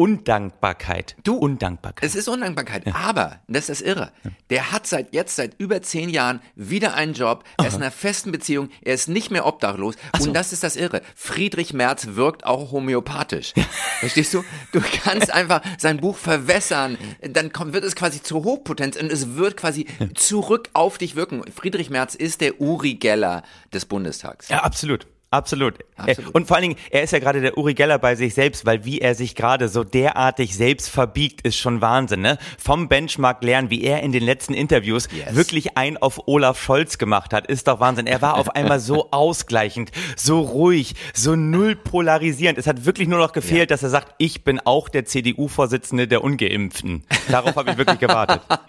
Undankbarkeit. 0.00 1.14
Du, 1.24 1.34
Undankbarkeit. 1.34 2.08
Es 2.08 2.14
ist 2.14 2.26
Undankbarkeit. 2.26 2.86
Aber, 2.94 3.40
das 3.48 3.68
ist 3.68 3.68
das 3.68 3.80
Irre, 3.82 4.12
der 4.48 4.72
hat 4.72 4.86
seit 4.86 5.12
jetzt, 5.12 5.36
seit 5.36 5.60
über 5.60 5.82
zehn 5.82 6.08
Jahren 6.08 6.40
wieder 6.54 6.94
einen 6.94 7.12
Job, 7.12 7.44
er 7.58 7.66
ist 7.66 7.74
in 7.74 7.82
einer 7.82 7.90
festen 7.90 8.32
Beziehung, 8.32 8.70
er 8.80 8.94
ist 8.94 9.08
nicht 9.08 9.30
mehr 9.30 9.44
obdachlos. 9.44 9.96
Und 10.18 10.32
das 10.32 10.54
ist 10.54 10.62
das 10.62 10.76
Irre. 10.76 11.02
Friedrich 11.14 11.74
Merz 11.74 12.06
wirkt 12.12 12.46
auch 12.46 12.72
homöopathisch. 12.72 13.52
Verstehst 13.98 14.32
du? 14.32 14.42
Du 14.72 14.80
kannst 14.80 15.30
einfach 15.34 15.60
sein 15.76 15.98
Buch 15.98 16.16
verwässern, 16.16 16.96
dann 17.20 17.52
kommt, 17.52 17.74
wird 17.74 17.84
es 17.84 17.94
quasi 17.94 18.22
zur 18.22 18.42
Hochpotenz 18.44 18.96
und 18.96 19.12
es 19.12 19.34
wird 19.34 19.58
quasi 19.58 19.84
zurück 20.14 20.70
auf 20.72 20.96
dich 20.96 21.14
wirken. 21.14 21.42
Friedrich 21.54 21.90
Merz 21.90 22.14
ist 22.14 22.40
der 22.40 22.58
Uri 22.58 22.94
Geller 22.94 23.42
des 23.74 23.84
Bundestags. 23.84 24.48
Ja, 24.48 24.62
absolut. 24.62 25.06
Absolut. 25.32 25.74
Absolut. 25.96 26.34
Und 26.34 26.48
vor 26.48 26.56
allen 26.56 26.62
Dingen, 26.70 26.76
er 26.90 27.02
ist 27.04 27.12
ja 27.12 27.20
gerade 27.20 27.40
der 27.40 27.56
Uri 27.56 27.74
Geller 27.74 27.98
bei 28.00 28.16
sich 28.16 28.34
selbst, 28.34 28.66
weil 28.66 28.84
wie 28.84 29.00
er 29.00 29.14
sich 29.14 29.36
gerade 29.36 29.68
so 29.68 29.84
derartig 29.84 30.56
selbst 30.56 30.88
verbiegt, 30.90 31.42
ist 31.46 31.56
schon 31.56 31.80
Wahnsinn, 31.80 32.20
ne? 32.20 32.36
Vom 32.58 32.88
Benchmark 32.88 33.44
lernen, 33.44 33.70
wie 33.70 33.84
er 33.84 34.02
in 34.02 34.10
den 34.10 34.24
letzten 34.24 34.54
Interviews 34.54 35.08
Yes. 35.12 35.36
wirklich 35.36 35.76
ein 35.76 35.96
auf 35.98 36.26
Olaf 36.26 36.60
Scholz 36.60 36.98
gemacht 36.98 37.32
hat, 37.32 37.46
ist 37.46 37.68
doch 37.68 37.78
Wahnsinn. 37.78 38.08
Er 38.08 38.20
war 38.22 38.34
auf 38.38 38.50
einmal 38.56 38.80
so 38.80 39.12
ausgleichend, 39.12 39.92
so 40.16 40.40
ruhig, 40.40 40.94
so 41.14 41.36
null 41.36 41.76
polarisierend. 41.76 42.58
Es 42.58 42.66
hat 42.66 42.84
wirklich 42.84 43.06
nur 43.06 43.20
noch 43.20 43.32
gefehlt, 43.32 43.70
dass 43.70 43.84
er 43.84 43.90
sagt, 43.90 44.14
ich 44.18 44.42
bin 44.42 44.58
auch 44.58 44.88
der 44.88 45.04
CDU-Vorsitzende 45.04 46.08
der 46.08 46.24
Ungeimpften. 46.24 47.04
Darauf 47.30 47.54
habe 47.54 47.70
ich 47.70 47.76
wirklich 47.78 48.00
gewartet. 48.00 48.40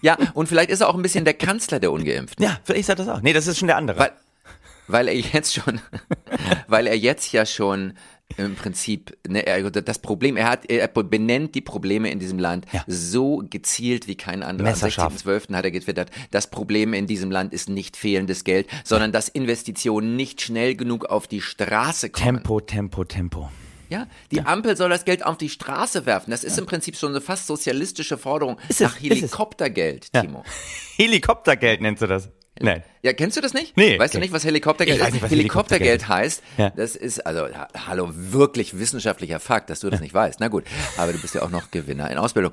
Ja, 0.00 0.16
und 0.32 0.48
vielleicht 0.48 0.70
ist 0.70 0.80
er 0.80 0.88
auch 0.88 0.94
ein 0.94 1.02
bisschen 1.02 1.24
der 1.24 1.34
Kanzler 1.34 1.78
der 1.78 1.92
Ungeimpften. 1.92 2.42
Ja, 2.44 2.58
vielleicht 2.64 2.86
sagt 2.86 2.98
das 2.98 3.08
auch. 3.08 3.20
Nee, 3.20 3.32
das 3.34 3.46
ist 3.46 3.58
schon 3.58 3.68
der 3.68 3.76
andere. 3.76 3.98
Weil, 3.98 4.12
weil 4.88 5.08
er 5.08 5.14
jetzt 5.16 5.54
schon, 5.54 5.80
weil 6.68 6.86
er 6.86 6.96
jetzt 6.96 7.32
ja 7.32 7.46
schon 7.46 7.94
im 8.36 8.54
Prinzip 8.56 9.16
ne, 9.28 9.46
er, 9.46 9.70
das 9.70 9.98
Problem, 9.98 10.36
er 10.36 10.48
hat, 10.48 10.68
er 10.70 10.88
benennt 10.88 11.54
die 11.54 11.60
Probleme 11.60 12.10
in 12.10 12.18
diesem 12.18 12.38
Land 12.38 12.66
Ja. 12.72 12.82
so 12.86 13.42
gezielt 13.48 14.08
wie 14.08 14.16
kein 14.16 14.42
anderer. 14.42 14.68
Am 14.68 14.72
Messerscharf. 14.72 15.14
16.12. 15.14 15.54
hat 15.54 15.64
er 15.64 15.70
getwittert, 15.70 16.10
das 16.30 16.48
Problem 16.50 16.94
in 16.94 17.06
diesem 17.06 17.30
Land 17.30 17.52
ist 17.52 17.68
nicht 17.68 17.96
fehlendes 17.96 18.44
Geld, 18.44 18.66
sondern 18.82 19.12
dass 19.12 19.28
Investitionen 19.28 20.16
nicht 20.16 20.40
schnell 20.40 20.74
genug 20.74 21.04
auf 21.06 21.26
die 21.28 21.40
Straße 21.42 22.10
kommen. 22.10 22.36
Tempo, 22.36 22.60
Tempo, 22.60 23.04
Tempo. 23.04 23.50
Ja, 23.90 24.06
die 24.32 24.40
Ampel 24.40 24.76
soll 24.76 24.88
das 24.88 25.04
Geld 25.04 25.24
auf 25.24 25.36
die 25.36 25.50
Straße 25.50 26.06
werfen. 26.06 26.30
Das 26.30 26.42
ist 26.42 26.58
im 26.58 26.64
Prinzip 26.66 26.96
schon 26.96 27.10
eine 27.10 27.20
fast 27.20 27.46
sozialistische 27.46 28.16
Forderung 28.16 28.58
Ist 28.68 28.80
es, 28.80 28.88
nach 28.88 28.96
ist 28.96 29.02
es. 29.04 29.10
Helikoptergeld, 29.18 30.08
Ja. 30.14 30.22
Timo. 30.22 30.42
Helikoptergeld 30.96 31.82
nennst 31.82 32.02
du 32.02 32.06
das? 32.06 32.30
Nein. 32.60 32.82
Ja, 33.02 33.12
kennst 33.12 33.36
du 33.36 33.40
das 33.40 33.52
nicht? 33.52 33.76
Nee, 33.76 33.98
Weißt 33.98 34.14
du 34.14 34.18
nicht, 34.20 34.32
was 34.32 34.44
Helikoptergeld 34.44 34.98
ist? 35.00 35.12
nicht, 35.12 35.22
was 35.22 35.30
Helikoptergeld 35.30 36.02
Helikoptergeld 36.02 36.08
heißt, 36.08 36.42
Ja. 36.56 36.70
das 36.70 36.94
ist, 36.96 37.26
also, 37.26 37.46
ha- 37.54 37.68
hallo, 37.88 38.10
wirklich 38.14 38.78
wissenschaftlicher 38.78 39.40
Fakt, 39.40 39.70
dass 39.70 39.80
du 39.80 39.90
das 39.90 40.00
nicht 40.00 40.14
weißt. 40.14 40.38
Na 40.40 40.48
gut, 40.48 40.64
aber 40.96 41.12
du 41.12 41.18
bist 41.18 41.34
ja 41.34 41.42
auch 41.42 41.50
noch 41.50 41.70
Gewinner 41.72 42.08
in 42.10 42.16
Ausbildung. 42.18 42.52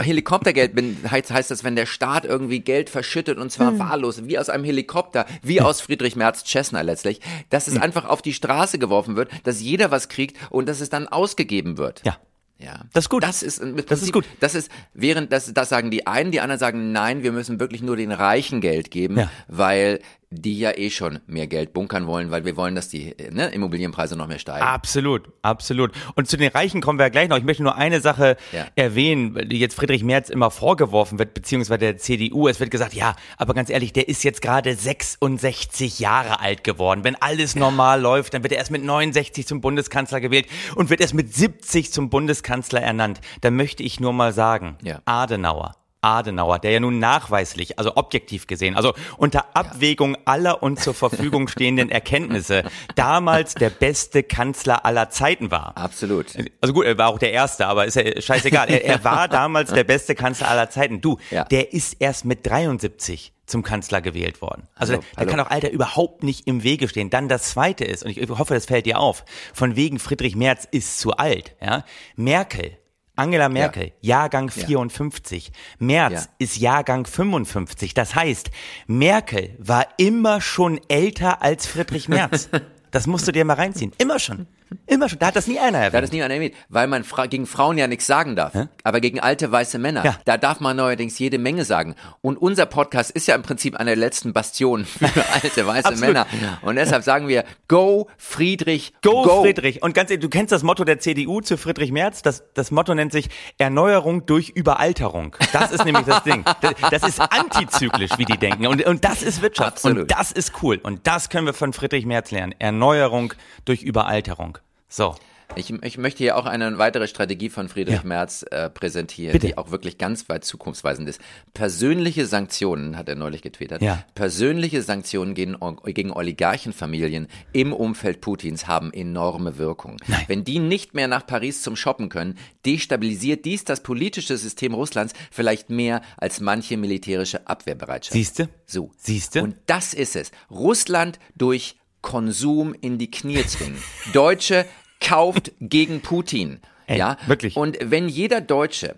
Helikoptergeld 0.00 0.74
bin- 0.74 0.98
heißt, 1.10 1.30
heißt 1.30 1.50
das, 1.50 1.64
wenn 1.64 1.76
der 1.76 1.86
Staat 1.86 2.24
irgendwie 2.24 2.60
Geld 2.60 2.90
verschüttet 2.90 3.36
und 3.38 3.44
Hm. 3.44 3.50
zwar 3.50 3.78
wahllos, 3.78 4.24
wie 4.26 4.38
aus 4.38 4.48
einem 4.48 4.64
Helikopter, 4.64 5.26
wie 5.42 5.60
aus 5.60 5.80
Friedrich 5.80 6.16
Merz 6.16 6.44
Cessna 6.44 6.80
letztlich, 6.82 7.20
dass 7.50 7.66
Hm. 7.66 7.76
es 7.76 7.82
einfach 7.82 8.04
auf 8.04 8.22
die 8.22 8.32
Straße 8.34 8.78
geworfen 8.78 9.16
wird, 9.16 9.30
dass 9.44 9.60
jeder 9.60 9.90
was 9.90 10.08
kriegt 10.08 10.36
und 10.50 10.68
dass 10.68 10.80
es 10.80 10.88
dann 10.90 11.08
ausgegeben 11.08 11.76
wird. 11.78 12.02
Ja. 12.04 12.16
Ja. 12.58 12.80
Das 12.92 13.04
ist 13.04 13.08
gut. 13.08 13.22
Das 13.24 13.42
ist, 13.42 13.60
Prinzip, 13.60 13.88
Das 13.88 14.02
ist 14.02 14.12
gut. 14.12 14.24
Das 14.40 14.54
ist, 14.54 14.70
während, 14.94 15.32
das, 15.32 15.52
das 15.52 15.68
sagen 15.68 15.90
die 15.90 16.06
einen, 16.06 16.30
die 16.30 16.40
anderen 16.40 16.58
sagen, 16.60 16.92
nein, 16.92 17.22
wir 17.22 17.32
müssen 17.32 17.58
wirklich 17.58 17.82
nur 17.82 17.96
den 17.96 18.12
Reichen 18.12 18.60
Geld 18.60 18.90
geben, 18.90 19.18
Ja. 19.18 19.30
weil 19.48 20.00
die 20.32 20.58
ja 20.58 20.76
eh 20.76 20.90
schon 20.90 21.20
mehr 21.26 21.46
Geld 21.46 21.72
bunkern 21.72 22.06
wollen, 22.06 22.30
weil 22.30 22.44
wir 22.44 22.56
wollen, 22.56 22.74
dass 22.74 22.88
die 22.88 23.14
ne, 23.30 23.48
Immobilienpreise 23.48 24.16
noch 24.16 24.26
mehr 24.26 24.38
steigen. 24.38 24.64
Absolut, 24.64 25.28
absolut. 25.42 25.92
Und 26.14 26.28
zu 26.28 26.36
den 26.36 26.50
Reichen 26.50 26.80
kommen 26.80 26.98
wir 26.98 27.06
ja 27.06 27.10
gleich 27.10 27.28
noch. 27.28 27.36
Ich 27.36 27.44
möchte 27.44 27.62
nur 27.62 27.76
eine 27.76 28.00
Sache 28.00 28.36
Ja. 28.52 28.66
erwähnen, 28.76 29.48
die 29.48 29.58
jetzt 29.58 29.74
Friedrich 29.74 30.02
Merz 30.04 30.30
immer 30.30 30.50
vorgeworfen 30.50 31.18
wird, 31.18 31.34
beziehungsweise 31.34 31.78
der 31.78 31.96
CDU. 31.98 32.48
Es 32.48 32.60
wird 32.60 32.70
gesagt, 32.70 32.94
ja, 32.94 33.14
aber 33.36 33.54
ganz 33.54 33.70
ehrlich, 33.70 33.92
der 33.92 34.08
ist 34.08 34.24
jetzt 34.24 34.42
gerade 34.42 34.74
66 34.74 35.98
Jahre 35.98 36.40
alt 36.40 36.64
geworden. 36.64 37.04
Wenn 37.04 37.16
alles 37.16 37.54
normal 37.56 38.00
läuft, 38.00 38.34
dann 38.34 38.42
wird 38.42 38.52
er 38.52 38.58
erst 38.58 38.70
mit 38.70 38.84
69 38.84 39.46
zum 39.46 39.60
Bundeskanzler 39.60 40.20
gewählt 40.20 40.46
und 40.76 40.90
wird 40.90 41.00
erst 41.00 41.14
mit 41.14 41.34
70 41.34 41.92
zum 41.92 42.10
Bundeskanzler 42.10 42.80
ernannt. 42.80 43.20
Da 43.40 43.50
möchte 43.50 43.82
ich 43.82 44.00
nur 44.00 44.12
mal 44.12 44.32
sagen, 44.32 44.76
Ja. 44.82 45.00
Adenauer. 45.04 45.76
Adenauer, 46.02 46.58
der 46.58 46.72
ja 46.72 46.80
nun 46.80 46.98
nachweislich, 46.98 47.78
also 47.78 47.96
objektiv 47.96 48.46
gesehen, 48.46 48.76
also 48.76 48.92
unter 49.16 49.56
Abwägung 49.56 50.16
aller 50.24 50.62
uns 50.62 50.82
zur 50.82 50.94
Verfügung 50.94 51.48
stehenden 51.48 51.90
Erkenntnisse, 51.90 52.64
damals 52.96 53.54
der 53.54 53.70
beste 53.70 54.22
Kanzler 54.22 54.84
aller 54.84 55.10
Zeiten 55.10 55.50
war. 55.50 55.76
Absolut. 55.76 56.26
Also 56.60 56.74
gut, 56.74 56.84
er 56.86 56.98
war 56.98 57.08
auch 57.08 57.18
der 57.18 57.32
Erste, 57.32 57.66
aber 57.66 57.86
ist 57.86 57.94
ja 57.94 58.20
scheißegal. 58.20 58.68
Er, 58.68 58.84
er 58.84 59.04
war 59.04 59.28
damals 59.28 59.72
der 59.72 59.84
beste 59.84 60.14
Kanzler 60.14 60.48
aller 60.48 60.68
Zeiten. 60.70 61.00
Du, 61.00 61.18
Ja. 61.30 61.44
der 61.44 61.72
ist 61.72 61.96
erst 62.00 62.24
mit 62.24 62.44
73 62.46 63.32
zum 63.46 63.62
Kanzler 63.62 64.00
gewählt 64.00 64.40
worden. 64.40 64.68
Also 64.74 64.94
Hallo, 64.94 65.02
da 65.14 65.20
hallo. 65.20 65.30
kann 65.30 65.40
auch 65.40 65.50
Alter 65.50 65.70
überhaupt 65.70 66.22
nicht 66.22 66.46
im 66.46 66.62
Wege 66.62 66.88
stehen. 66.88 67.10
Dann 67.10 67.28
das 67.28 67.50
Zweite 67.50 67.84
ist, 67.84 68.02
und 68.04 68.16
ich 68.16 68.28
hoffe, 68.30 68.54
das 68.54 68.66
fällt 68.66 68.86
dir 68.86 68.98
auf, 68.98 69.24
von 69.52 69.76
wegen 69.76 69.98
Friedrich 69.98 70.36
Merz 70.36 70.66
ist 70.70 70.98
zu 71.00 71.12
alt. 71.12 71.54
Ja? 71.60 71.84
Merkel, 72.16 72.78
Angela 73.22 73.48
Merkel, 73.48 73.92
Jahrgang 74.00 74.50
54. 74.50 75.52
Merz 75.78 76.12
Ja. 76.12 76.30
ist 76.38 76.56
Jahrgang 76.56 77.06
55. 77.06 77.94
Das 77.94 78.14
heißt, 78.16 78.50
Merkel 78.88 79.54
war 79.58 79.86
immer 79.96 80.40
schon 80.40 80.80
älter 80.88 81.40
als 81.40 81.66
Friedrich 81.66 82.08
Merz. 82.08 82.48
Das 82.90 83.06
musst 83.06 83.26
du 83.26 83.32
dir 83.32 83.46
mal 83.46 83.54
reinziehen. 83.54 83.92
Immer 83.96 84.18
schon. 84.18 84.46
Immer 84.86 85.08
schon. 85.08 85.18
Da 85.18 85.26
hat 85.28 85.36
das 85.36 85.46
nie 85.46 85.58
einer 85.58 85.78
Da 85.78 85.84
hat 85.86 85.92
erwähnt. 85.94 86.04
es 86.04 86.12
nie 86.12 86.22
einer 86.22 86.34
erwähnt, 86.34 86.54
weil 86.68 86.86
man 86.86 87.04
fra 87.04 87.26
gegen 87.26 87.46
Frauen 87.46 87.78
ja 87.78 87.86
nichts 87.86 88.06
sagen 88.06 88.36
darf. 88.36 88.52
Aber 88.84 89.00
gegen 89.00 89.20
alte 89.20 89.50
weiße 89.50 89.78
Männer, 89.78 90.04
Ja. 90.04 90.16
da 90.24 90.36
darf 90.38 90.60
man 90.60 90.76
neuerdings 90.76 91.18
jede 91.18 91.38
Menge 91.38 91.64
sagen. 91.64 91.94
Und 92.20 92.36
unser 92.36 92.66
Podcast 92.66 93.10
ist 93.10 93.26
ja 93.28 93.34
im 93.34 93.42
Prinzip 93.42 93.76
eine 93.76 93.90
der 93.90 93.96
letzten 93.96 94.32
Bastionen 94.32 94.84
für 94.84 95.06
alte 95.32 95.66
weiße. 95.66 95.96
Männer. 95.96 96.26
Und 96.62 96.76
deshalb 96.76 97.02
sagen 97.04 97.28
wir, 97.28 97.44
go 97.68 98.08
Friedrich, 98.16 98.92
Go, 99.02 99.42
Friedrich. 99.42 99.82
Und 99.82 99.94
ganz 99.94 100.10
ehrlich, 100.10 100.22
du 100.22 100.28
kennst 100.28 100.52
das 100.52 100.62
Motto 100.62 100.84
der 100.84 100.98
CDU 101.00 101.40
zu 101.40 101.56
Friedrich 101.56 101.92
Merz. 101.92 102.22
Das, 102.22 102.44
das 102.54 102.70
Motto 102.70 102.94
nennt 102.94 103.12
sich 103.12 103.28
Erneuerung 103.58 104.26
durch 104.26 104.50
Überalterung. 104.50 105.36
Das 105.52 105.70
ist 105.72 105.84
nämlich 105.84 106.06
das 106.06 106.22
Ding. 106.24 106.44
Das, 106.60 106.72
das 106.90 107.02
ist 107.08 107.20
antizyklisch, 107.20 108.12
wie 108.18 108.24
die 108.24 108.38
denken. 108.38 108.66
Und, 108.66 108.84
und 108.84 109.04
das 109.04 109.22
ist 109.22 109.42
Wirtschaft. 109.42 109.72
Absolut. 109.72 110.02
Und 110.02 110.10
das 110.10 110.32
ist 110.32 110.52
cool. 110.62 110.78
Und 110.82 111.06
das 111.06 111.28
können 111.28 111.46
wir 111.46 111.54
von 111.54 111.72
Friedrich 111.72 112.06
Merz 112.06 112.30
lernen. 112.30 112.54
Erneuerung 112.58 113.34
durch 113.64 113.82
Überalterung. 113.82 114.58
So. 114.92 115.14
Ich, 115.54 115.70
ich 115.70 115.98
möchte 115.98 116.18
hier 116.18 116.36
auch 116.38 116.46
eine 116.46 116.78
weitere 116.78 117.06
Strategie 117.06 117.50
von 117.50 117.68
Friedrich 117.68 117.96
Ja. 117.96 118.02
Merz 118.04 118.42
äh, 118.50 118.70
präsentieren, 118.70 119.32
Bitte. 119.32 119.48
die 119.48 119.58
auch 119.58 119.70
wirklich 119.70 119.98
ganz 119.98 120.30
weit 120.30 120.44
zukunftsweisend 120.46 121.06
ist. 121.08 121.20
Persönliche 121.52 122.24
Sanktionen, 122.26 122.96
hat 122.96 123.06
er 123.08 123.16
neulich 123.16 123.42
getwittert, 123.42 123.82
Ja. 123.82 124.02
persönliche 124.14 124.80
Sanktionen 124.82 125.34
gegen, 125.34 125.56
gegen 125.84 126.10
Oligarchenfamilien 126.10 127.28
im 127.52 127.74
Umfeld 127.74 128.22
Putins 128.22 128.66
haben 128.66 128.94
enorme 128.94 129.58
Wirkung. 129.58 129.98
Wenn 130.26 130.44
die 130.44 130.58
nicht 130.58 130.94
mehr 130.94 131.08
nach 131.08 131.26
Paris 131.26 131.60
zum 131.62 131.76
Shoppen 131.76 132.08
können, 132.08 132.38
destabilisiert 132.64 133.44
dies 133.44 133.64
das 133.64 133.82
politische 133.82 134.38
System 134.38 134.72
Russlands 134.72 135.12
vielleicht 135.30 135.68
mehr 135.68 136.00
als 136.16 136.40
manche 136.40 136.78
militärische 136.78 137.46
Abwehrbereitschaft. 137.46 138.14
Siehste? 138.14 138.48
So. 138.66 138.90
Siehste? 138.96 139.42
Und 139.42 139.56
das 139.66 139.92
ist 139.92 140.16
es. 140.16 140.30
Russland 140.50 141.18
durch 141.36 141.76
Konsum 142.00 142.74
in 142.80 142.98
die 142.98 143.10
Knie 143.10 143.44
zwingen. 143.46 143.80
Deutsche 144.12 144.66
kauft 145.02 145.52
gegen 145.60 146.00
Putin. 146.00 146.60
Ey, 146.86 146.98
ja, 146.98 147.16
wirklich. 147.26 147.56
Und 147.56 147.78
wenn 147.80 148.08
jeder 148.08 148.40
Deutsche 148.40 148.96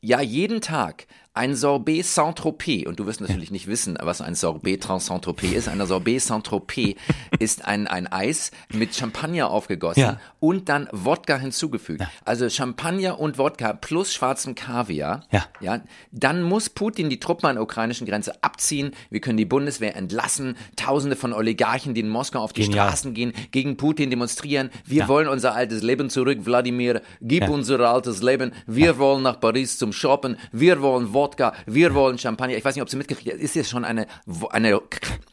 ja 0.00 0.20
jeden 0.20 0.60
Tag 0.60 1.06
ein 1.34 1.56
Sorbet 1.56 2.06
Saint-Tropez, 2.06 2.86
und 2.86 3.00
du 3.00 3.06
wirst 3.06 3.20
natürlich 3.20 3.50
nicht 3.50 3.66
wissen, 3.66 3.98
was 4.00 4.20
ein 4.20 4.36
Sorbet 4.36 4.84
Saint-Tropez 4.84 5.52
ist. 5.52 5.68
Ein 5.68 5.84
Sorbet 5.84 6.22
Saint-Tropez 6.22 6.94
ist 7.40 7.64
ein, 7.64 7.88
ein 7.88 8.06
Eis 8.06 8.52
mit 8.72 8.94
Champagner 8.94 9.50
aufgegossen 9.50 10.00
Ja. 10.00 10.20
und 10.38 10.68
dann 10.68 10.88
Wodka 10.92 11.36
hinzugefügt. 11.36 12.04
Also 12.24 12.48
Champagner 12.48 13.18
und 13.18 13.36
Wodka 13.36 13.72
plus 13.72 14.14
schwarzem 14.14 14.54
Kaviar. 14.54 15.24
Ja. 15.32 15.44
Ja, 15.60 15.80
dann 16.12 16.42
muss 16.44 16.70
Putin 16.70 17.10
die 17.10 17.18
Truppen 17.18 17.46
an 17.48 17.56
der 17.56 17.64
ukrainischen 17.64 18.06
Grenze 18.06 18.42
abziehen. 18.44 18.92
Wir 19.10 19.20
können 19.20 19.36
die 19.36 19.44
Bundeswehr 19.44 19.96
entlassen. 19.96 20.56
Tausende 20.76 21.16
von 21.16 21.32
Oligarchen, 21.32 21.94
die 21.94 22.00
in 22.02 22.08
Moskau 22.10 22.38
auf 22.40 22.52
die 22.52 22.62
Genial. 22.62 22.86
Straßen 22.86 23.12
gehen, 23.12 23.32
gegen 23.50 23.76
Putin 23.76 24.08
demonstrieren. 24.10 24.70
Wir 24.84 25.08
wollen 25.08 25.26
unser 25.26 25.54
altes 25.56 25.82
Leben 25.82 26.10
zurück. 26.10 26.38
Wladimir, 26.44 27.02
gib 27.20 27.48
unser 27.48 27.80
altes 27.80 28.22
Leben. 28.22 28.52
Wir 28.68 28.98
wollen 28.98 29.24
nach 29.24 29.40
Paris 29.40 29.78
zum 29.78 29.92
Shoppen. 29.92 30.36
Wir 30.52 30.80
wollen 30.80 31.12
Wodka. 31.12 31.23
Wir 31.66 31.94
wollen 31.94 32.18
Champagner. 32.18 32.56
Ich 32.56 32.64
weiß 32.64 32.74
nicht, 32.74 32.82
ob 32.82 32.88
Sie 32.88 32.96
mitgekriegt 32.96 33.32
haben. 33.32 33.40
Ist 33.40 33.54
jetzt 33.54 33.70
schon 33.70 33.84
eine, 33.84 34.06
eine 34.50 34.80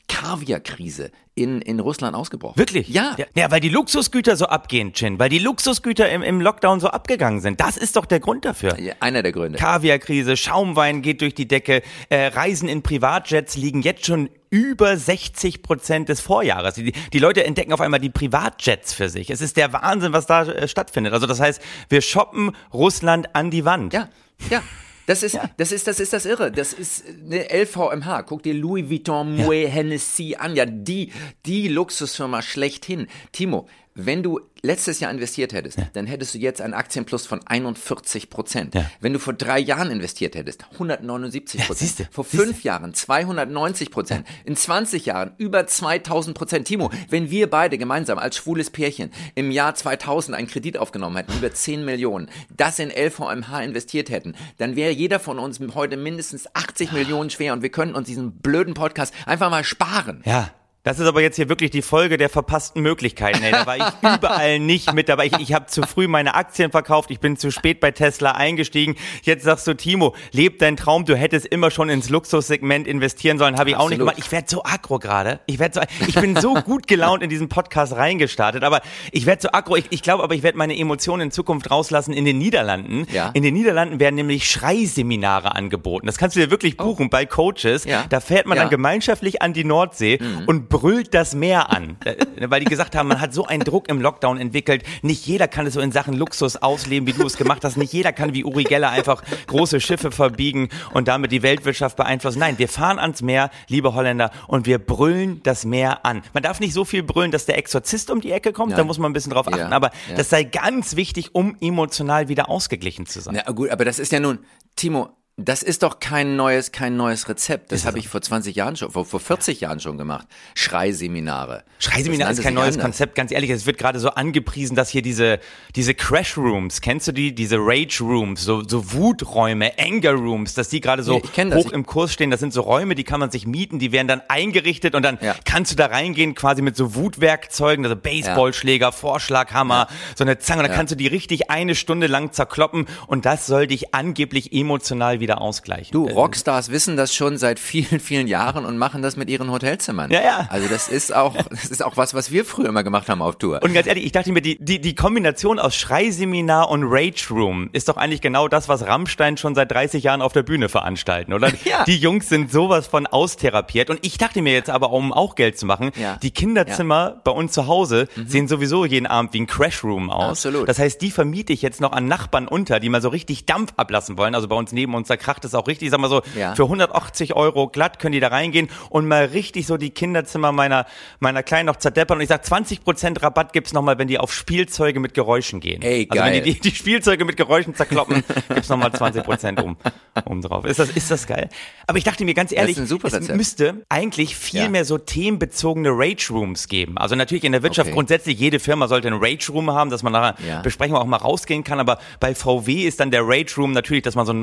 Kaviarkrise 0.07 1.11
in, 1.35 1.61
in 1.61 1.79
Russland 1.79 2.15
ausgebrochen. 2.15 2.57
Wirklich? 2.57 2.89
Ja. 2.89 3.15
ja. 3.17 3.25
Ja, 3.33 3.49
weil 3.49 3.59
die 3.59 3.69
Luxusgüter 3.69 4.35
so 4.35 4.45
abgehen, 4.45 4.93
Chin. 4.93 5.17
Weil 5.19 5.29
die 5.29 5.39
Luxusgüter 5.39 6.09
im, 6.09 6.21
im 6.21 6.41
Lockdown 6.41 6.79
so 6.79 6.89
abgegangen 6.89 7.41
sind. 7.41 7.59
Das 7.59 7.77
ist 7.77 7.95
doch 7.95 8.05
der 8.05 8.19
Grund 8.19 8.45
dafür. 8.45 8.79
Ja, 8.79 8.93
Einer 8.99 9.23
der 9.23 9.31
Gründe. 9.31 9.57
Kaviarkrise, 9.57 10.37
Schaumwein 10.37 11.01
geht 11.01 11.21
durch 11.21 11.33
die 11.33 11.47
Decke, 11.47 11.81
äh, 12.09 12.27
Reisen 12.27 12.69
in 12.69 12.83
Privatjets 12.83 13.55
liegen 13.55 13.81
jetzt 13.81 14.05
schon 14.05 14.29
über 14.49 14.97
60 14.97 15.63
Prozent 15.63 16.09
des 16.09 16.19
Vorjahres. 16.19 16.75
Die, 16.75 16.91
die 16.91 17.19
Leute 17.19 17.45
entdecken 17.45 17.71
auf 17.71 17.81
einmal 17.81 18.01
die 18.01 18.09
Privatjets 18.09 18.93
für 18.93 19.07
sich. 19.07 19.29
Es 19.29 19.41
ist 19.41 19.55
der 19.55 19.71
Wahnsinn, 19.71 20.11
was 20.13 20.25
da 20.25 20.43
äh, 20.43 20.67
stattfindet. 20.67 21.13
Also 21.13 21.25
das 21.25 21.39
heißt, 21.39 21.61
wir 21.89 22.01
shoppen 22.01 22.51
Russland 22.73 23.33
an 23.33 23.49
die 23.49 23.65
Wand. 23.65 23.93
Ja, 23.93 24.09
ja. 24.49 24.61
Das 25.11 25.23
ist, 25.23 25.37
das 25.57 25.73
ist, 25.73 25.87
das 25.87 25.99
ist 25.99 26.13
das 26.13 26.25
Irre. 26.25 26.53
Das 26.53 26.71
ist 26.71 27.03
eine 27.05 27.45
LVMH. 27.51 28.21
Guck 28.21 28.43
dir 28.43 28.53
Louis 28.53 28.89
Vuitton 28.89 29.35
Moet 29.35 29.67
Hennessy 29.67 30.37
an. 30.39 30.55
Ja, 30.55 30.65
die, 30.65 31.11
die 31.45 31.67
Luxusfirma 31.67 32.41
schlechthin. 32.41 33.07
Timo, 33.33 33.67
wenn 33.93 34.23
du 34.23 34.39
letztes 34.61 34.99
Jahr 34.99 35.11
investiert 35.11 35.53
hättest, 35.53 35.77
dann 35.93 36.05
hättest 36.05 36.33
du 36.33 36.37
jetzt 36.37 36.61
einen 36.61 36.73
Aktienplus 36.73 37.25
von 37.25 37.41
41 37.45 38.29
Prozent. 38.29 38.73
Ja. 38.75 38.89
Wenn 39.01 39.11
du 39.11 39.19
vor 39.19 39.33
drei 39.33 39.59
Jahren 39.59 39.91
investiert 39.91 40.35
hättest, 40.35 40.65
179 40.73 41.59
Ja, 41.59 41.65
Prozent. 41.65 41.89
siehste, 41.89 42.07
vor 42.11 42.23
siehste. 42.23 42.45
fünf 42.45 42.63
Jahren 42.63 42.93
290 42.93 43.91
Prozent. 43.91 44.25
In 44.45 44.55
20 44.55 45.05
Jahren 45.05 45.31
über 45.37 45.65
2000 45.67 46.37
Prozent. 46.37 46.67
Timo, 46.67 46.89
wenn 47.09 47.29
wir 47.31 47.49
beide 47.49 47.77
gemeinsam 47.77 48.17
als 48.17 48.37
schwules 48.37 48.69
Pärchen 48.69 49.11
im 49.35 49.51
Jahr 49.51 49.75
2000 49.75 50.37
einen 50.37 50.47
Kredit 50.47 50.77
aufgenommen 50.77 51.17
hätten, 51.17 51.33
über 51.33 51.51
10 51.53 51.83
Millionen, 51.83 52.29
das 52.55 52.79
in 52.79 52.91
LVMH 52.91 53.63
investiert 53.63 54.09
hätten, 54.09 54.35
dann 54.57 54.75
wäre 54.75 54.91
jeder 54.91 55.19
von 55.19 55.39
uns 55.39 55.59
heute 55.75 55.97
mindestens 55.97 56.47
80 56.55 56.91
Millionen 56.91 57.29
schwer 57.29 57.53
und 57.53 57.61
wir 57.61 57.69
könnten 57.69 57.95
uns 57.95 58.07
diesen 58.07 58.33
blöden 58.39 58.73
Podcast 58.73 59.13
einfach 59.25 59.49
mal 59.49 59.63
sparen. 59.63 60.21
Ja. 60.25 60.51
Das 60.83 60.97
ist 60.97 61.05
aber 61.05 61.21
jetzt 61.21 61.35
hier 61.35 61.47
wirklich 61.47 61.69
die 61.69 61.83
Folge 61.83 62.17
der 62.17 62.27
verpassten 62.27 62.81
Möglichkeiten. 62.81 63.43
Ey. 63.43 63.51
Da 63.51 63.67
war 63.67 63.77
ich 63.77 63.83
überall 64.17 64.57
nicht 64.57 64.91
mit 64.93 65.09
dabei. 65.09 65.27
Ich, 65.27 65.33
ich 65.33 65.53
habe 65.53 65.67
zu 65.67 65.83
früh 65.83 66.07
meine 66.07 66.33
Aktien 66.33 66.71
verkauft. 66.71 67.11
Ich 67.11 67.19
bin 67.19 67.37
zu 67.37 67.51
spät 67.51 67.79
bei 67.79 67.91
Tesla 67.91 68.31
eingestiegen. 68.31 68.95
Jetzt 69.21 69.43
sagst 69.43 69.67
du, 69.67 69.75
Timo, 69.75 70.15
leb 70.31 70.57
dein 70.57 70.77
Traum. 70.77 71.05
Du 71.05 71.15
hättest 71.15 71.45
immer 71.45 71.69
schon 71.69 71.89
ins 71.89 72.09
Luxussegment 72.09 72.87
investieren 72.87 73.37
sollen. 73.37 73.59
Habe 73.59 73.69
ich 73.69 73.75
Absolut. 73.75 73.85
auch 73.85 73.89
nicht 73.91 73.99
gemacht. 73.99 74.15
Ich 74.17 74.31
werde 74.31 74.47
so 74.49 74.63
aggro 74.63 74.97
gerade. 74.97 75.39
Ich 75.45 75.59
werde 75.59 75.75
so, 75.75 76.07
ich 76.07 76.15
bin 76.15 76.35
so 76.35 76.55
gut 76.55 76.87
gelaunt 76.87 77.21
in 77.21 77.29
diesen 77.29 77.47
Podcast 77.47 77.93
reingestartet. 77.93 78.63
Aber 78.63 78.81
ich 79.11 79.27
werde 79.27 79.43
so 79.43 79.49
aggro. 79.51 79.75
Ich, 79.75 79.85
ich 79.91 80.01
glaube 80.01 80.23
aber, 80.23 80.33
ich 80.33 80.41
werde 80.41 80.57
meine 80.57 80.75
Emotionen 80.75 81.21
in 81.21 81.31
Zukunft 81.31 81.69
rauslassen 81.69 82.11
in 82.11 82.25
den 82.25 82.39
Niederlanden. 82.39 83.05
Ja. 83.13 83.29
In 83.35 83.43
den 83.43 83.53
Niederlanden 83.53 83.99
werden 83.99 84.15
nämlich 84.15 84.49
Schreiseminare 84.49 85.53
angeboten. 85.53 86.07
Das 86.07 86.17
kannst 86.17 86.35
du 86.35 86.39
dir 86.39 86.49
wirklich 86.49 86.79
oh. 86.79 86.85
buchen 86.85 87.05
oh. 87.05 87.09
bei 87.09 87.27
Coaches. 87.27 87.85
Ja. 87.85 88.05
Da 88.09 88.19
fährt 88.19 88.47
man 88.47 88.57
ja. 88.57 88.63
dann 88.63 88.71
gemeinschaftlich 88.71 89.43
an 89.43 89.53
die 89.53 89.63
Nordsee 89.63 90.17
mhm. 90.19 90.45
und 90.47 90.70
brüllt 90.71 91.13
das 91.13 91.35
Meer 91.35 91.69
an. 91.69 91.97
Äh, 92.05 92.15
weil 92.49 92.61
die 92.61 92.65
gesagt 92.65 92.95
haben, 92.95 93.07
man 93.07 93.21
hat 93.21 93.33
so 93.33 93.45
einen 93.45 93.63
Druck 93.63 93.89
im 93.89 94.01
Lockdown 94.01 94.39
entwickelt. 94.39 94.83
Nicht 95.03 95.27
jeder 95.27 95.47
kann 95.47 95.67
es 95.67 95.75
so 95.75 95.81
in 95.81 95.91
Sachen 95.91 96.15
Luxus 96.15 96.55
ausleben, 96.55 97.05
wie 97.07 97.13
du 97.13 97.27
es 97.27 97.37
gemacht 97.37 97.63
hast. 97.63 97.77
Nicht 97.77 97.93
jeder 97.93 98.13
kann 98.13 98.33
wie 98.33 98.43
Uri 98.43 98.63
Geller 98.63 98.89
einfach 98.89 99.21
große 99.47 99.79
Schiffe 99.79 100.11
verbiegen 100.11 100.69
und 100.93 101.07
damit 101.07 101.31
die 101.31 101.43
Weltwirtschaft 101.43 101.97
beeinflussen. 101.97 102.39
Nein, 102.39 102.57
wir 102.57 102.69
fahren 102.69 102.97
ans 102.97 103.21
Meer, 103.21 103.51
liebe 103.67 103.93
Holländer, 103.93 104.31
und 104.47 104.65
wir 104.65 104.79
brüllen 104.79 105.41
das 105.43 105.65
Meer 105.65 106.05
an. 106.05 106.23
Man 106.33 106.41
darf 106.41 106.59
nicht 106.59 106.73
so 106.73 106.85
viel 106.85 107.03
brüllen, 107.03 107.31
dass 107.31 107.45
der 107.45 107.57
Exorzist 107.57 108.09
um 108.09 108.21
die 108.21 108.31
Ecke 108.31 108.53
kommt. 108.53 108.71
Ja. 108.71 108.77
Da 108.77 108.83
muss 108.83 108.97
man 108.97 109.11
ein 109.11 109.13
bisschen 109.13 109.33
drauf 109.33 109.47
achten. 109.47 109.59
Ja. 109.59 109.69
Aber 109.69 109.91
ja. 110.09 110.15
das 110.15 110.29
sei 110.29 110.43
ganz 110.43 110.95
wichtig, 110.95 111.35
um 111.35 111.57
emotional 111.61 112.29
wieder 112.29 112.49
ausgeglichen 112.49 113.05
zu 113.05 113.19
sein. 113.19 113.35
Ja, 113.35 113.51
gut, 113.51 113.69
aber 113.69 113.85
das 113.85 113.99
ist 113.99 114.11
ja 114.11 114.19
nun, 114.19 114.39
Timo, 114.75 115.09
das 115.41 115.63
ist 115.63 115.83
doch 115.83 115.99
kein 115.99 116.35
neues, 116.35 116.71
kein 116.71 116.97
neues 116.97 117.27
Rezept. 117.29 117.71
Das 117.71 117.85
habe 117.85 117.99
ich 117.99 118.07
vor 118.07 118.21
20 118.21 118.55
Jahren 118.55 118.75
schon, 118.75 118.91
vor, 118.91 119.05
vor 119.05 119.19
40 119.19 119.61
Jahren 119.61 119.79
schon 119.79 119.97
gemacht. 119.97 120.27
Schreiseminare. 120.55 121.63
Schreiseminare 121.79 122.31
ist 122.31 122.41
kein 122.41 122.53
neues 122.53 122.75
anders. 122.75 122.83
Konzept, 122.83 123.15
ganz 123.15 123.31
ehrlich. 123.31 123.49
Es 123.49 123.65
wird 123.65 123.77
gerade 123.77 123.99
so 123.99 124.09
angepriesen, 124.09 124.75
dass 124.75 124.89
hier 124.89 125.01
diese, 125.01 125.39
diese 125.75 125.93
Crash 125.93 126.37
Rooms, 126.37 126.81
kennst 126.81 127.07
du 127.07 127.11
die? 127.11 127.33
Diese 127.33 127.57
Rage 127.57 128.03
Rooms, 128.03 128.43
so, 128.43 128.63
so 128.67 128.93
Wuträume, 128.93 129.71
Anger 129.79 130.13
Rooms, 130.13 130.53
dass 130.53 130.69
die 130.69 130.81
gerade 130.81 131.03
so 131.03 131.21
ja, 131.35 131.55
hoch 131.55 131.71
im 131.71 131.85
Kurs 131.85 132.13
stehen. 132.13 132.31
Das 132.31 132.39
sind 132.39 132.53
so 132.53 132.61
Räume, 132.61 132.95
die 132.95 133.03
kann 133.03 133.19
man 133.19 133.31
sich 133.31 133.47
mieten, 133.47 133.79
die 133.79 133.91
werden 133.91 134.07
dann 134.07 134.21
eingerichtet 134.27 134.95
und 134.95 135.03
dann 135.03 135.17
ja. 135.21 135.35
kannst 135.45 135.71
du 135.71 135.75
da 135.75 135.87
reingehen, 135.87 136.35
quasi 136.35 136.61
mit 136.61 136.75
so 136.75 136.95
Wutwerkzeugen, 136.95 137.85
also 137.85 137.95
Baseballschläger, 137.95 138.87
ja. 138.87 138.91
Vorschlaghammer, 138.91 139.87
so 140.15 140.23
eine 140.23 140.39
Zange. 140.39 140.61
Und 140.61 140.69
dann 140.69 140.75
kannst 140.75 140.91
du 140.91 140.97
die 140.97 141.07
richtig 141.07 141.49
eine 141.49 141.75
Stunde 141.75 142.07
lang 142.07 142.31
zerkloppen 142.31 142.87
und 143.07 143.25
das 143.25 143.47
soll 143.47 143.67
dich 143.67 143.93
angeblich 143.93 144.53
emotional 144.53 145.19
wieder 145.19 145.30
ausgleichen. 145.39 145.91
Du, 145.91 146.07
Rockstars 146.07 146.71
wissen 146.71 146.97
das 146.97 147.13
schon 147.13 147.37
seit 147.37 147.59
vielen, 147.59 147.99
vielen 147.99 148.27
Jahren 148.27 148.65
und 148.65 148.77
machen 148.77 149.01
das 149.01 149.15
mit 149.15 149.29
ihren 149.29 149.51
Hotelzimmern. 149.51 150.11
Ja, 150.11 150.21
ja. 150.21 150.47
Also 150.49 150.67
das 150.67 150.89
ist 150.89 151.13
auch, 151.13 151.35
das 151.49 151.65
ist 151.65 151.83
auch 151.83 151.97
was, 151.97 152.13
was 152.13 152.31
wir 152.31 152.43
früher 152.45 152.69
immer 152.69 152.83
gemacht 152.83 153.09
haben 153.09 153.21
auf 153.21 153.37
Tour. 153.37 153.61
Und 153.63 153.73
ganz 153.73 153.87
ehrlich, 153.87 154.05
ich 154.05 154.11
dachte 154.11 154.31
mir, 154.31 154.41
die, 154.41 154.57
die, 154.59 154.81
die 154.81 154.95
Kombination 154.95 155.59
aus 155.59 155.75
Schreiseminar 155.75 156.69
und 156.69 156.83
Rage 156.85 157.27
Room 157.29 157.69
ist 157.73 157.87
doch 157.89 157.97
eigentlich 157.97 158.21
genau 158.21 158.47
das, 158.47 158.67
was 158.67 158.85
Rammstein 158.85 159.37
schon 159.37 159.55
seit 159.55 159.71
30 159.71 160.03
Jahren 160.03 160.21
auf 160.21 160.33
der 160.33 160.43
Bühne 160.43 160.69
veranstalten, 160.69 161.33
oder? 161.33 161.51
Ja. 161.63 161.83
Die 161.85 161.97
Jungs 161.97 162.27
sind 162.27 162.51
sowas 162.51 162.87
von 162.87 163.05
austherapiert. 163.05 163.89
Und 163.89 163.99
ich 164.01 164.17
dachte 164.17 164.41
mir 164.41 164.51
jetzt 164.51 164.69
aber, 164.69 164.91
um 164.91 165.13
auch 165.13 165.35
Geld 165.35 165.59
zu 165.59 165.65
machen, 165.65 165.91
ja. 165.95 166.17
die 166.21 166.31
Kinderzimmer 166.31 167.13
ja. 167.15 167.21
bei 167.23 167.31
uns 167.31 167.51
zu 167.51 167.67
Hause 167.67 168.07
mhm. 168.15 168.27
sehen 168.27 168.47
sowieso 168.47 168.83
jeden 168.83 169.05
Abend 169.05 169.33
wie 169.33 169.41
ein 169.41 169.47
Crash 169.47 169.83
Room 169.83 170.09
aus. 170.09 170.45
Absolut. 170.45 170.67
Das 170.67 170.79
heißt, 170.79 171.01
die 171.01 171.11
vermiete 171.11 171.53
ich 171.53 171.61
jetzt 171.61 171.79
noch 171.79 171.91
an 171.91 172.07
Nachbarn 172.07 172.47
unter, 172.47 172.79
die 172.79 172.89
mal 172.89 173.01
so 173.01 173.09
richtig 173.09 173.45
Dampf 173.45 173.73
ablassen 173.77 174.17
wollen. 174.17 174.33
Also 174.33 174.47
bei 174.47 174.55
uns 174.55 174.71
neben 174.71 174.95
uns, 174.95 175.07
da 175.07 175.17
kracht 175.21 175.45
es 175.45 175.55
auch 175.55 175.67
richtig. 175.67 175.87
Ich 175.87 175.91
sag 175.91 175.99
mal 175.99 176.09
so, 176.09 176.21
ja. 176.35 176.55
für 176.55 176.63
180 176.63 177.35
Euro 177.35 177.67
glatt 177.67 177.99
können 177.99 178.13
die 178.13 178.19
da 178.19 178.27
reingehen 178.27 178.69
und 178.89 179.07
mal 179.07 179.25
richtig 179.25 179.67
so 179.67 179.77
die 179.77 179.91
Kinderzimmer 179.91 180.51
meiner, 180.51 180.85
meiner 181.19 181.43
Kleinen 181.43 181.67
noch 181.67 181.77
zerdeppern. 181.77 182.17
Und 182.17 182.23
ich 182.23 182.29
sag, 182.29 182.43
20% 182.43 183.21
Rabatt 183.21 183.53
gibt's 183.53 183.73
nochmal, 183.73 183.97
wenn 183.97 184.07
die 184.07 184.19
auf 184.19 184.33
Spielzeuge 184.33 184.99
mit 184.99 185.13
Geräuschen 185.13 185.59
gehen. 185.59 185.81
Ey, 185.81 186.05
geil. 186.05 186.21
Also 186.21 186.33
wenn 186.33 186.43
die, 186.43 186.53
die, 186.53 186.59
die 186.59 186.75
Spielzeuge 186.75 187.25
mit 187.25 187.37
Geräuschen 187.37 187.75
zerkloppen, 187.75 188.23
gibt's 188.49 188.69
nochmal 188.69 188.91
20 188.91 189.27
um, 189.61 189.77
um 190.25 190.41
drauf. 190.41 190.65
Ist 190.65 190.79
das, 190.79 190.89
ist 190.89 191.11
das 191.11 191.27
geil? 191.27 191.49
Aber 191.87 191.97
ich 191.97 192.03
dachte 192.03 192.25
mir 192.25 192.33
ganz 192.33 192.51
ehrlich, 192.51 192.77
es 192.77 193.29
müsste 193.29 193.85
eigentlich 193.89 194.35
viel 194.35 194.61
ja. 194.61 194.69
mehr 194.69 194.85
so 194.85 194.97
themenbezogene 194.97 195.89
Rage 195.91 196.27
Rooms 196.31 196.67
geben. 196.67 196.97
Also 196.97 197.15
natürlich 197.15 197.43
in 197.43 197.51
der 197.51 197.63
Wirtschaft 197.63 197.87
okay. 197.87 197.95
grundsätzlich, 197.95 198.39
jede 198.39 198.59
Firma 198.59 198.87
sollte 198.87 199.07
einen 199.07 199.21
Rage 199.21 199.51
Room 199.51 199.71
haben, 199.71 199.89
dass 199.89 200.03
man 200.03 200.13
nachher 200.13 200.35
ja. 200.45 200.61
Besprechung 200.61 200.97
auch 200.97 201.05
mal 201.05 201.17
rausgehen 201.17 201.63
kann. 201.63 201.79
Aber 201.79 201.99
bei 202.19 202.33
VW 202.35 202.85
ist 202.85 202.99
dann 202.99 203.11
der 203.11 203.21
Rage 203.23 203.55
Room 203.57 203.71
natürlich, 203.71 204.03
dass 204.03 204.15
man 204.15 204.25
so 204.25 204.31
einen 204.31 204.41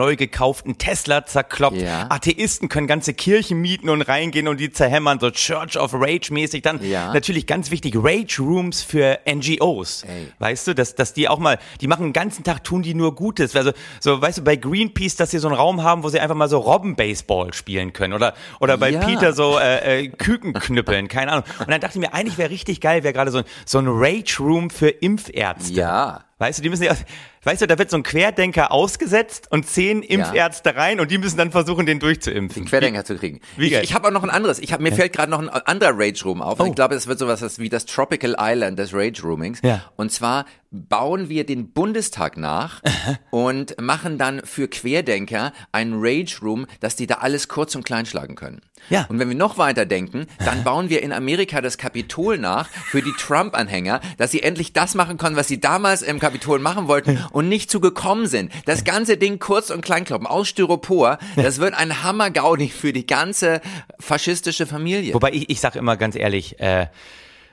neu 0.59 0.69
gekauften 0.69 0.79
Tesla 0.79 1.25
zerkloppt. 1.25 1.77
Ja. 1.77 2.07
Atheisten 2.11 2.69
können 2.69 2.87
ganze 2.87 3.15
Kirchen 3.15 3.61
mieten 3.61 3.89
und 3.89 4.03
reingehen 4.03 4.49
und 4.49 4.59
die 4.59 4.71
zerhämmern, 4.71 5.19
so 5.21 5.31
Church 5.31 5.79
of 5.79 5.95
Rage 5.95 6.33
mäßig. 6.33 6.63
Dann 6.63 6.83
ja. 6.83 7.13
natürlich 7.13 7.47
ganz 7.47 7.71
wichtig, 7.71 7.95
Rage 7.97 8.43
Rooms 8.43 8.83
für 8.83 9.19
NGOs. 9.29 10.05
Ey. 10.05 10.29
Weißt 10.39 10.67
du, 10.67 10.75
dass, 10.75 10.95
dass 10.95 11.13
die 11.13 11.29
auch 11.29 11.39
mal, 11.39 11.59
die 11.81 11.87
machen 11.87 12.05
den 12.05 12.13
ganzen 12.13 12.45
Tag, 12.45 12.65
tun 12.65 12.83
die 12.83 12.95
nur 12.95 13.15
Gutes. 13.15 13.55
Also, 13.57 13.73
so, 14.01 14.21
weißt 14.21 14.39
du, 14.39 14.43
bei 14.43 14.57
Greenpeace, 14.57 15.17
dass 15.17 15.31
sie 15.31 15.39
so 15.39 15.49
einen 15.49 15.57
Raum 15.57 15.83
haben, 15.83 16.03
wo 16.03 16.09
sie 16.09 16.21
einfach 16.21 16.37
mal 16.37 16.49
so 16.49 16.59
Robben-Baseball 16.59 17.55
spielen 17.55 17.93
können. 17.93 18.15
Oder, 18.15 18.35
oder 18.61 18.77
bei 18.77 18.91
ja. 18.91 19.01
Peter 19.01 19.33
so 19.33 19.59
äh, 19.59 20.05
äh, 20.05 20.09
Küken 20.09 20.53
knüppeln, 20.55 21.09
keine 21.09 21.33
Ahnung. 21.33 21.45
Und 21.61 21.71
dann 21.71 21.81
dachte 21.81 21.99
ich 21.99 22.01
mir, 22.01 22.15
eigentlich 22.15 22.39
wäre 22.39 22.51
richtig 22.51 22.81
geil, 22.81 23.03
wäre 23.03 23.15
gerade 23.15 23.31
so, 23.31 23.43
so 23.65 23.79
ein 23.79 23.87
Rage 23.89 24.37
Room 24.41 24.71
für 24.71 24.89
Impfärzte. 24.89 25.73
Ja. 25.73 26.28
Weißt 26.39 26.59
du, 26.59 26.63
die 26.63 26.69
müssen 26.69 26.85
ja, 26.85 26.95
weißt 27.43 27.63
du, 27.63 27.67
da 27.67 27.79
wird 27.79 27.91
so 27.91 27.97
ein 27.97 28.05
Querdenker 28.05 28.71
ausgesetzt 28.71 29.49
und 29.51 29.67
zehn 29.67 30.03
Impfärzte 30.03 30.71
ja. 30.71 30.77
rein 30.77 31.01
und 31.01 31.11
die 31.11 31.19
müssen 31.19 31.37
dann 31.37 31.51
versuchen, 31.51 31.85
den 31.85 31.99
durchzuimpfen. 31.99 32.63
Den 32.63 32.69
Querdenker 32.69 33.01
wie, 33.01 33.05
zu 33.05 33.17
kriegen. 33.17 33.41
Wie 33.57 33.71
geil. 33.71 33.83
Ich, 33.83 33.91
ich 33.91 33.95
habe 33.95 34.07
auch 34.07 34.13
noch 34.13 34.23
ein 34.23 34.31
anderes. 34.31 34.61
Ich 34.61 34.73
hab, 34.73 34.81
mir 34.81 34.91
ja. 34.91 34.95
fällt 34.95 35.13
gerade 35.13 35.31
noch 35.31 35.41
ein 35.41 35.49
anderer 35.49 35.93
Rage 35.95 36.23
Room 36.25 36.41
auf. 36.41 36.61
Oh. 36.61 36.65
Ich 36.65 36.75
glaube, 36.75 36.95
es 36.95 37.09
wird 37.09 37.19
sowas 37.19 37.59
wie 37.59 37.69
das 37.69 37.87
Tropical 37.87 38.37
Island 38.39 38.79
des 38.79 38.95
Rage 38.95 39.23
Roomings. 39.23 39.61
Ja. 39.63 39.85
Und 39.97 40.13
zwar 40.13 40.47
bauen 40.71 41.29
wir 41.29 41.47
den 41.47 41.73
Bundestag 41.73 42.37
nach 42.37 42.83
und 43.31 43.81
machen 43.81 44.19
dann 44.19 44.43
für 44.45 44.69
Querdenker 44.69 45.53
einen 45.73 45.95
Rage 45.97 46.41
Room, 46.43 46.67
dass 46.81 46.97
die 46.97 47.07
da 47.07 47.17
alles 47.17 47.49
kurz 47.49 47.75
und 47.75 47.85
klein 47.85 48.07
schlagen 48.07 48.35
können. 48.35 48.61
Ja. 48.91 49.07
Und 49.09 49.19
wenn 49.19 49.29
wir 49.29 49.37
noch 49.37 49.59
weiter 49.59 49.87
denken, 49.87 50.27
dann 50.39 50.65
bauen 50.65 50.89
wir 50.89 51.03
in 51.03 51.13
Amerika 51.13 51.61
das 51.61 51.79
Kapitol 51.79 52.39
nach 52.39 52.69
für 52.69 53.03
die 53.03 53.13
Trump-Anhänger, 53.13 54.01
dass 54.19 54.31
sie 54.31 54.43
endlich 54.43 54.73
das 54.73 54.95
machen 54.95 55.19
können, 55.19 55.37
was 55.37 55.49
sie 55.49 55.61
damals 55.61 56.03
im 56.03 56.21
Kapitol 56.21 56.59
machen 56.59 56.87
wollten 56.87 57.19
und 57.33 57.49
nicht 57.49 57.71
zu 57.71 57.81
gekommen 57.81 58.27
sind. 58.27 58.53
Das 58.67 58.85
ganze 58.85 59.17
Ding 59.17 59.39
kurz 59.39 59.71
und 59.71 59.81
klein 59.81 60.05
kloppen 60.05 60.27
aus 60.27 60.49
Styropor, 60.49 61.19
das 61.37 61.59
wird 61.59 61.75
ein 61.75 62.03
Hammer-Gaudi 62.03 62.69
für 62.69 62.93
die 62.93 63.07
ganze 63.07 63.61
faschistische 63.99 64.67
Familie. 64.67 65.15
Wobei 65.15 65.33
ich, 65.33 65.51
ich 65.51 65.61
sage 65.61 65.79
immer 65.79 65.97
ganz 65.97 66.15
ehrlich, 66.15 66.61
äh, 66.61 66.87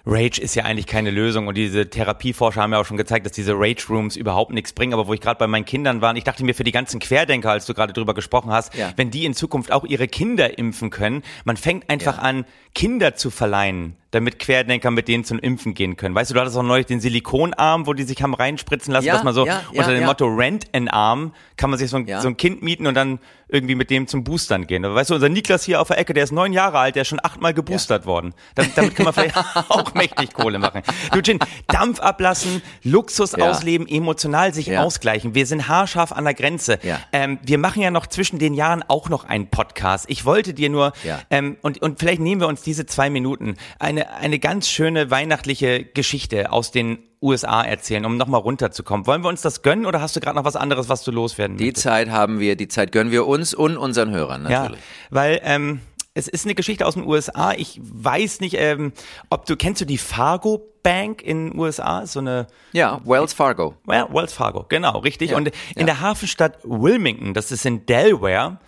Rage 0.06 0.40
ist 0.40 0.56
ja 0.56 0.64
eigentlich 0.64 0.86
keine 0.86 1.10
Lösung 1.10 1.48
und 1.48 1.56
diese 1.56 1.90
Therapieforscher 1.90 2.62
haben 2.62 2.74
ja 2.74 2.80
auch 2.80 2.86
schon 2.86 2.98
gezeigt, 2.98 3.26
dass 3.26 3.34
diese 3.34 3.54
Rage 3.56 3.88
Rooms 3.90 4.16
überhaupt 4.16 4.54
nichts 4.54 4.72
bringen. 4.74 4.94
Aber 4.94 5.08
wo 5.08 5.14
ich 5.14 5.22
gerade 5.22 5.40
bei 5.40 5.48
meinen 5.48 5.66
Kindern 5.66 6.02
war, 6.02 6.16
ich 6.16 6.24
dachte 6.24 6.46
mir 6.46 6.54
für 6.54 6.64
die 6.64 6.72
ganzen 6.72 7.00
Querdenker, 7.00 7.52
als 7.52 7.66
du 7.66 7.74
gerade 7.74 7.94
drüber 7.94 8.14
gesprochen 8.14 8.52
hast, 8.52 8.76
ja. 8.76 8.94
wenn 8.96 9.10
die 9.10 9.26
in 9.26 9.34
Zukunft 9.34 9.72
auch 9.72 9.84
ihre 9.84 10.08
Kinder 10.08 10.58
impfen 10.58 10.92
können, 10.92 11.24
man 11.44 11.58
fängt 11.58 11.90
einfach 11.90 12.18
ja. 12.18 12.24
an, 12.24 12.46
Kinder 12.74 13.16
zu 13.16 13.32
verleihen 13.32 13.96
damit 14.16 14.40
Querdenker 14.40 14.92
mit 14.92 15.08
denen 15.08 15.24
zum 15.24 15.40
Impfen 15.40 15.74
gehen 15.74 15.98
können. 15.98 16.16
Weißt 16.16 16.32
du, 16.32 16.34
du 16.34 16.40
hattest 16.40 16.58
auch 16.58 16.64
neulich 16.64 16.86
den 16.86 17.00
Silikonarm, 17.00 17.86
wo 17.86 17.94
die 17.94 18.04
sich 18.04 18.24
haben 18.24 18.34
reinspritzen 18.34 18.94
lassen, 18.94 19.06
ja, 19.06 19.14
dass 19.14 19.24
man 19.24 19.34
so 19.34 19.46
ja, 19.46 19.62
unter 19.72 19.92
ja, 19.92 20.00
dem 20.00 20.06
Motto 20.06 20.26
Rent 20.26 20.66
an 20.74 20.88
Arm 20.88 21.34
kann 21.58 21.70
man 21.70 21.78
sich 21.78 21.90
so 21.90 21.98
ein, 21.98 22.08
so 22.22 22.28
ein 22.28 22.38
Kind 22.38 22.62
mieten 22.64 22.88
und 22.88 22.96
dann 22.96 23.20
irgendwie 23.48 23.76
mit 23.76 23.90
dem 23.90 24.08
zum 24.08 24.24
Boostern 24.24 24.66
gehen. 24.66 24.84
Weißt 24.84 25.12
du, 25.12 25.14
unser 25.14 25.30
Niklas 25.30 25.64
hier 25.64 25.80
auf 25.80 25.90
der 25.90 26.00
Ecke, 26.00 26.14
der 26.14 26.24
ist 26.24 26.32
neun 26.32 26.52
Jahre 26.52 26.80
alt, 26.80 26.96
der 26.96 27.04
ist 27.04 27.10
schon 27.10 27.20
achtmal 27.24 27.54
geboostert 27.54 28.06
worden. 28.06 28.34
Damit, 28.56 28.78
damit 28.78 28.96
kann 28.96 29.06
man 29.06 29.14
vielleicht 29.14 29.38
auch 29.70 29.94
mächtig 29.94 30.34
Kohle 30.34 30.58
machen. 30.60 30.82
Du 31.12 31.20
Jin, 31.20 31.40
Dampf 31.68 32.00
ablassen, 32.00 32.62
Luxus 32.84 33.36
ausleben, 33.36 33.88
emotional 33.88 34.54
sich 34.54 34.76
ausgleichen. 34.78 35.36
Wir 35.36 35.46
sind 35.46 35.68
haarscharf 35.68 36.12
an 36.12 36.24
der 36.24 36.34
Grenze. 36.34 36.80
Ähm, 37.12 37.40
wir 37.44 37.58
machen 37.58 37.82
ja 37.82 37.92
noch 37.92 38.08
zwischen 38.08 38.40
den 38.40 38.54
Jahren 38.54 38.84
auch 38.88 39.10
noch 39.10 39.26
einen 39.26 39.48
Podcast. 39.48 40.06
Ich 40.10 40.26
wollte 40.26 40.54
dir 40.54 40.70
nur, 40.70 40.94
ähm, 41.30 41.58
und, 41.62 41.82
und 41.82 42.00
vielleicht 42.00 42.22
nehmen 42.22 42.42
wir 42.42 42.48
uns 42.48 42.64
diese 42.64 42.86
zwei 42.86 43.10
Minuten, 43.10 43.56
eine 43.80 44.05
eine, 44.20 44.40
ganz 44.40 44.70
schöne 44.70 45.12
weihnachtliche 45.12 45.84
Geschichte 45.84 46.52
aus 46.52 46.72
den 46.72 47.00
USA 47.22 47.64
erzählen, 47.64 48.06
um 48.06 48.18
nochmal 48.18 48.42
runterzukommen. 48.42 49.08
Wollen 49.08 49.24
wir 49.24 49.30
uns 49.30 49.42
das 49.42 49.62
gönnen 49.62 49.86
oder 49.86 50.02
hast 50.02 50.16
du 50.16 50.20
gerade 50.20 50.36
noch 50.36 50.46
was 50.46 50.56
anderes, 50.56 50.90
was 50.90 51.04
du 51.04 51.12
loswerden 51.12 51.58
Die 51.58 51.66
möchtest? 51.66 51.84
Zeit 51.84 52.10
haben 52.10 52.40
wir, 52.40 52.56
die 52.56 52.68
Zeit 52.68 52.92
gönnen 52.92 53.12
wir 53.12 53.26
uns 53.26 53.54
und 53.54 53.78
unseren 53.78 54.12
Hörern 54.12 54.44
natürlich. 54.44 54.80
Ja, 54.80 54.86
weil 55.10 55.42
ähm, 55.44 55.82
es 56.14 56.28
ist 56.28 56.46
eine 56.46 56.56
Geschichte 56.56 56.86
aus 56.86 56.94
den 56.94 57.06
USA. 57.06 57.54
Ich 57.54 57.80
weiß 57.82 58.40
nicht, 58.40 58.56
ähm, 58.58 58.94
ob 59.30 59.46
du 59.46 59.56
kennst 59.56 59.82
du 59.82 59.86
die 59.86 59.98
Fargo 59.98 60.72
Bank 60.82 61.24
in 61.24 61.50
den 61.50 61.60
USA, 61.60 62.06
so 62.06 62.20
eine 62.20 62.48
ja 62.72 63.02
Wells 63.06 63.34
Fargo. 63.34 63.76
Ja, 63.88 64.08
Wells 64.14 64.34
Fargo, 64.34 64.66
genau, 64.70 65.00
richtig. 65.00 65.32
Ja, 65.32 65.38
und 65.38 65.48
in 65.48 65.54
ja. 65.76 65.86
der 65.86 66.00
Hafenstadt 66.02 66.60
Wilmington, 66.64 67.34
das 67.34 67.52
ist 67.52 67.66
in 67.66 67.86
Delaware, 67.86 68.60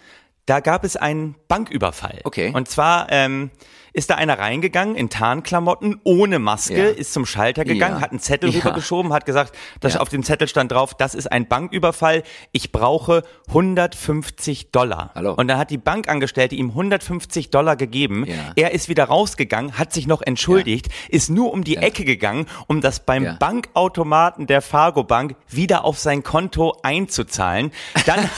Da 0.48 0.62
gab 0.62 0.84
es 0.84 0.96
einen 0.96 1.36
Banküberfall. 1.48 2.22
Okay. 2.24 2.52
Und 2.54 2.68
zwar 2.70 3.08
ähm, 3.12 3.52
ist 3.94 4.10
da 4.10 4.16
einer 4.16 4.38
reingegangen 4.40 4.96
in 4.96 5.10
Tarnklamotten, 5.10 6.00
ohne 6.04 6.40
Maske, 6.40 6.78
Ja. 6.78 6.86
ist 6.90 7.14
zum 7.14 7.26
Schalter 7.26 7.66
gegangen, 7.66 7.96
Ja. 7.98 8.02
hat 8.02 8.12
einen 8.12 8.20
Zettel 8.20 8.50
Ja. 8.52 8.60
rübergeschoben, 8.60 9.14
hat 9.14 9.26
gesagt, 9.26 9.56
dass 9.80 9.98
auf 9.98 10.10
dem 10.10 10.24
Zettel 10.24 10.48
stand 10.48 10.72
drauf, 10.72 10.94
das 10.94 11.16
ist 11.16 11.32
ein 11.32 11.48
Banküberfall, 11.48 12.24
ich 12.52 12.72
brauche 12.72 13.24
150 13.52 14.72
Dollar. 14.72 15.12
Hallo. 15.16 15.34
Und 15.34 15.48
dann 15.48 15.58
hat 15.58 15.70
die 15.72 15.78
Bankangestellte 15.78 16.56
ihm 16.56 16.74
150 16.74 17.50
Dollar 17.50 17.76
gegeben. 17.76 18.26
Er 18.56 18.72
ist 18.72 18.90
wieder 18.90 19.06
rausgegangen, 19.06 19.78
hat 19.78 19.94
sich 19.94 20.08
noch 20.08 20.22
entschuldigt, 20.22 20.88
ist 21.10 21.30
nur 21.30 21.54
um 21.54 21.64
die 21.64 21.78
Ecke 21.78 22.04
gegangen, 22.06 22.48
um 22.68 22.82
das 22.82 23.00
beim. 23.02 23.38
Bankautomaten 23.40 24.48
der 24.48 24.62
Fargo 24.62 25.04
Bank 25.04 25.36
wieder 25.50 25.86
auf 25.86 26.00
sein 26.00 26.24
Konto 26.24 26.78
einzuzahlen. 26.84 27.72
Dann, 28.06 28.20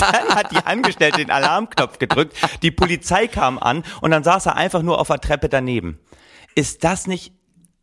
dann 0.00 0.34
hat 0.34 0.52
die 0.52 0.64
Angestellte 0.64 1.18
den 1.18 1.30
Alarmknopf 1.30 1.98
gedrückt, 1.98 2.36
die 2.62 2.70
Polizei 2.70 3.26
kam 3.26 3.58
an 3.58 3.84
und 4.00 4.10
dann 4.10 4.24
saß 4.24 4.46
er 4.46 4.56
einfach 4.56 4.82
nur 4.82 4.97
auf 4.98 5.08
der 5.08 5.20
Treppe 5.20 5.48
daneben. 5.48 5.98
Ist 6.54 6.84
das 6.84 7.06
nicht 7.06 7.32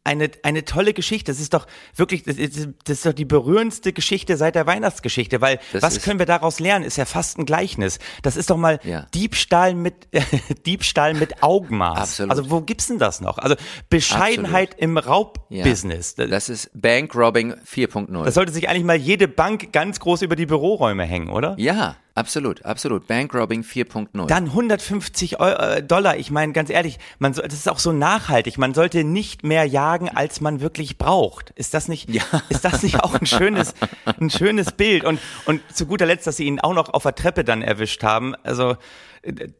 eine, 0.08 0.30
eine 0.43 0.63
tolle 0.65 0.93
Geschichte. 0.93 1.32
Das 1.32 1.41
ist 1.41 1.56
doch 1.56 1.65
wirklich, 1.95 2.21
das 2.21 2.36
ist, 2.38 2.69
das 2.84 2.97
ist 2.97 3.06
doch 3.08 3.13
die 3.13 3.25
berührendste 3.25 3.91
Geschichte 3.91 4.38
seit 4.38 4.54
der 4.54 4.67
Weihnachtsgeschichte, 4.67 5.41
weil 5.41 5.60
Das 5.73 5.82
was 5.82 6.01
können 6.04 6.19
wir 6.19 6.28
daraus 6.28 6.60
lernen? 6.60 6.86
Ist 6.86 6.97
ja 6.97 7.06
fast 7.06 7.39
ein 7.39 7.45
Gleichnis. 7.47 7.97
Das 8.21 8.38
ist 8.38 8.51
doch 8.51 8.58
mal 8.58 8.80
Ja. 8.84 9.08
Diebstahl 9.15 9.73
mit, 9.73 10.08
Diebstahl 10.67 11.15
mit 11.15 11.41
Augenmaß. 11.41 11.97
Absolut. 11.97 12.30
Also 12.32 12.51
wo 12.51 12.62
gibt's 12.62 12.86
denn 12.88 12.99
das 12.99 13.19
noch? 13.19 13.39
Also 13.39 13.56
Bescheidenheit 13.89 14.75
im 14.78 14.95
Ja. 14.95 15.01
Raubbusiness. 15.04 16.13
Das, 16.13 16.30
Das 16.30 16.49
ist 16.49 16.69
Bankrobbing 16.75 17.54
4.0. 17.65 18.23
das 18.25 18.36
sollte 18.36 18.54
sich 18.54 18.69
eigentlich 18.69 18.84
mal 18.84 18.97
jede 18.97 19.28
Bank 19.28 19.71
ganz 19.73 19.99
groß 19.99 20.21
über 20.21 20.36
die 20.36 20.45
Büroräume 20.45 21.04
hängen, 21.06 21.30
oder? 21.32 21.56
ja, 21.58 21.95
absolut, 22.15 22.65
absolut. 22.65 23.06
Bankrobbing 23.08 23.62
4.0. 23.62 24.25
Dann 24.28 24.45
150 24.45 25.39
Eu 25.39 25.51
äh, 25.51 25.84
Dollar. 25.84 26.17
Ich 26.17 26.32
meine, 26.32 26.51
ganz 26.54 26.69
ehrlich, 26.69 26.97
man 27.19 27.34
soll, 27.34 27.43
das 27.45 27.54
ist 27.54 27.69
auch 27.69 27.80
so 27.80 27.91
nachhaltig. 27.91 28.58
Man 28.58 28.73
sollte 28.73 29.04
nicht 29.04 29.43
mehr 29.43 29.65
jagen, 29.65 30.10
als 30.10 30.41
man 30.41 30.62
wirklich 30.62 30.97
braucht. 30.97 31.51
Ist 31.51 31.73
das 31.73 31.88
nicht, 31.88 32.10
Ja. 32.10 32.23
ist 32.49 32.65
das 32.65 32.82
nicht 32.82 33.01
auch 33.04 33.13
ein 33.13 33.25
schönes, 33.25 33.73
ein 34.19 34.30
schönes 34.30 34.71
Bild? 34.71 35.04
Und, 35.06 35.19
und 35.45 35.62
zu 35.73 35.86
guter 35.86 36.06
Letzt, 36.06 36.25
dass 36.25 36.38
sie 36.38 36.45
ihn 36.45 36.60
auch 36.60 36.73
noch 36.73 36.89
auf 36.93 37.04
der 37.04 37.15
Treppe 37.15 37.43
dann 37.43 37.62
erwischt 37.62 38.01
haben. 38.04 38.34
Also, 38.43 38.78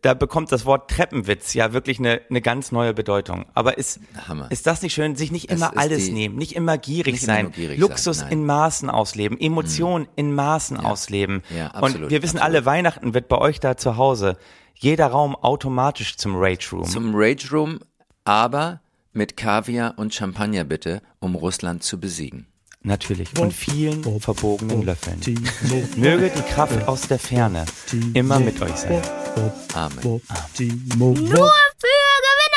da 0.02 0.14
bekommt 0.14 0.52
das 0.52 0.66
Wort 0.66 0.90
Treppenwitz 0.92 1.54
ja 1.54 1.74
wirklich 1.74 2.00
eine, 2.00 2.22
eine 2.30 2.42
ganz 2.42 2.72
neue 2.72 2.94
Bedeutung. 2.94 3.46
Aber 3.54 3.78
ist, 3.78 4.00
Hammer. 4.28 4.52
ist 4.52 4.68
das 4.68 4.82
nicht 4.82 4.94
schön, 4.94 5.16
sich 5.16 5.32
nicht 5.32 5.50
immer 5.50 5.76
alles 5.78 6.06
die- 6.06 6.12
nehmen, 6.12 6.36
nicht 6.36 6.56
immer 6.56 6.78
gierig 6.78 7.14
Nicht 7.14 7.24
immer 7.24 7.34
sein, 7.34 7.46
nur 7.46 7.52
gierig 7.52 7.80
Luxus 7.80 8.20
sein, 8.20 8.32
in 8.32 8.46
Maßen 8.46 8.90
ausleben, 8.90 9.40
Emotionen 9.40 10.08
in 10.16 10.34
Maßen 10.36 10.78
ausleben. 10.78 11.42
Ja, 11.56 11.68
Und 11.68 11.84
absolut, 11.84 12.10
wir 12.10 12.22
wissen 12.24 12.38
absolut. 12.38 12.56
alle, 12.58 12.66
Weihnachten 12.66 13.14
wird 13.14 13.28
bei 13.28 13.38
euch 13.38 13.60
da 13.60 13.76
zu 13.78 13.98
Hause 13.98 14.38
jeder 14.76 15.08
Raum 15.08 15.36
automatisch 15.36 16.18
zum 16.18 16.36
Rage 16.36 16.70
Room. 16.72 16.84
Zum 16.86 17.14
Rage 17.16 17.50
Room, 17.52 17.80
aber 18.24 18.82
mit 19.14 19.38
Kaviar 19.38 19.94
und 19.98 20.14
Champagner 20.14 20.66
bitte, 20.66 21.02
um 21.20 21.36
Russland 21.36 21.84
zu 21.84 22.00
besiegen. 22.00 22.48
Natürlich. 22.86 23.38
Und 23.40 23.52
vielen 23.52 24.04
verbogenen 24.22 24.84
Löffeln. 24.84 25.20
Möge 25.96 26.30
die 26.30 26.54
Kraft 26.54 26.88
aus 26.88 27.02
der 27.02 27.18
Ferne 27.18 27.66
immer 28.14 28.40
mit 28.40 28.62
euch 28.62 28.76
sein. 28.76 29.02
Amen. 29.74 30.00
Nur 30.04 31.16
für 31.16 31.22
Gewinner! 31.32 32.55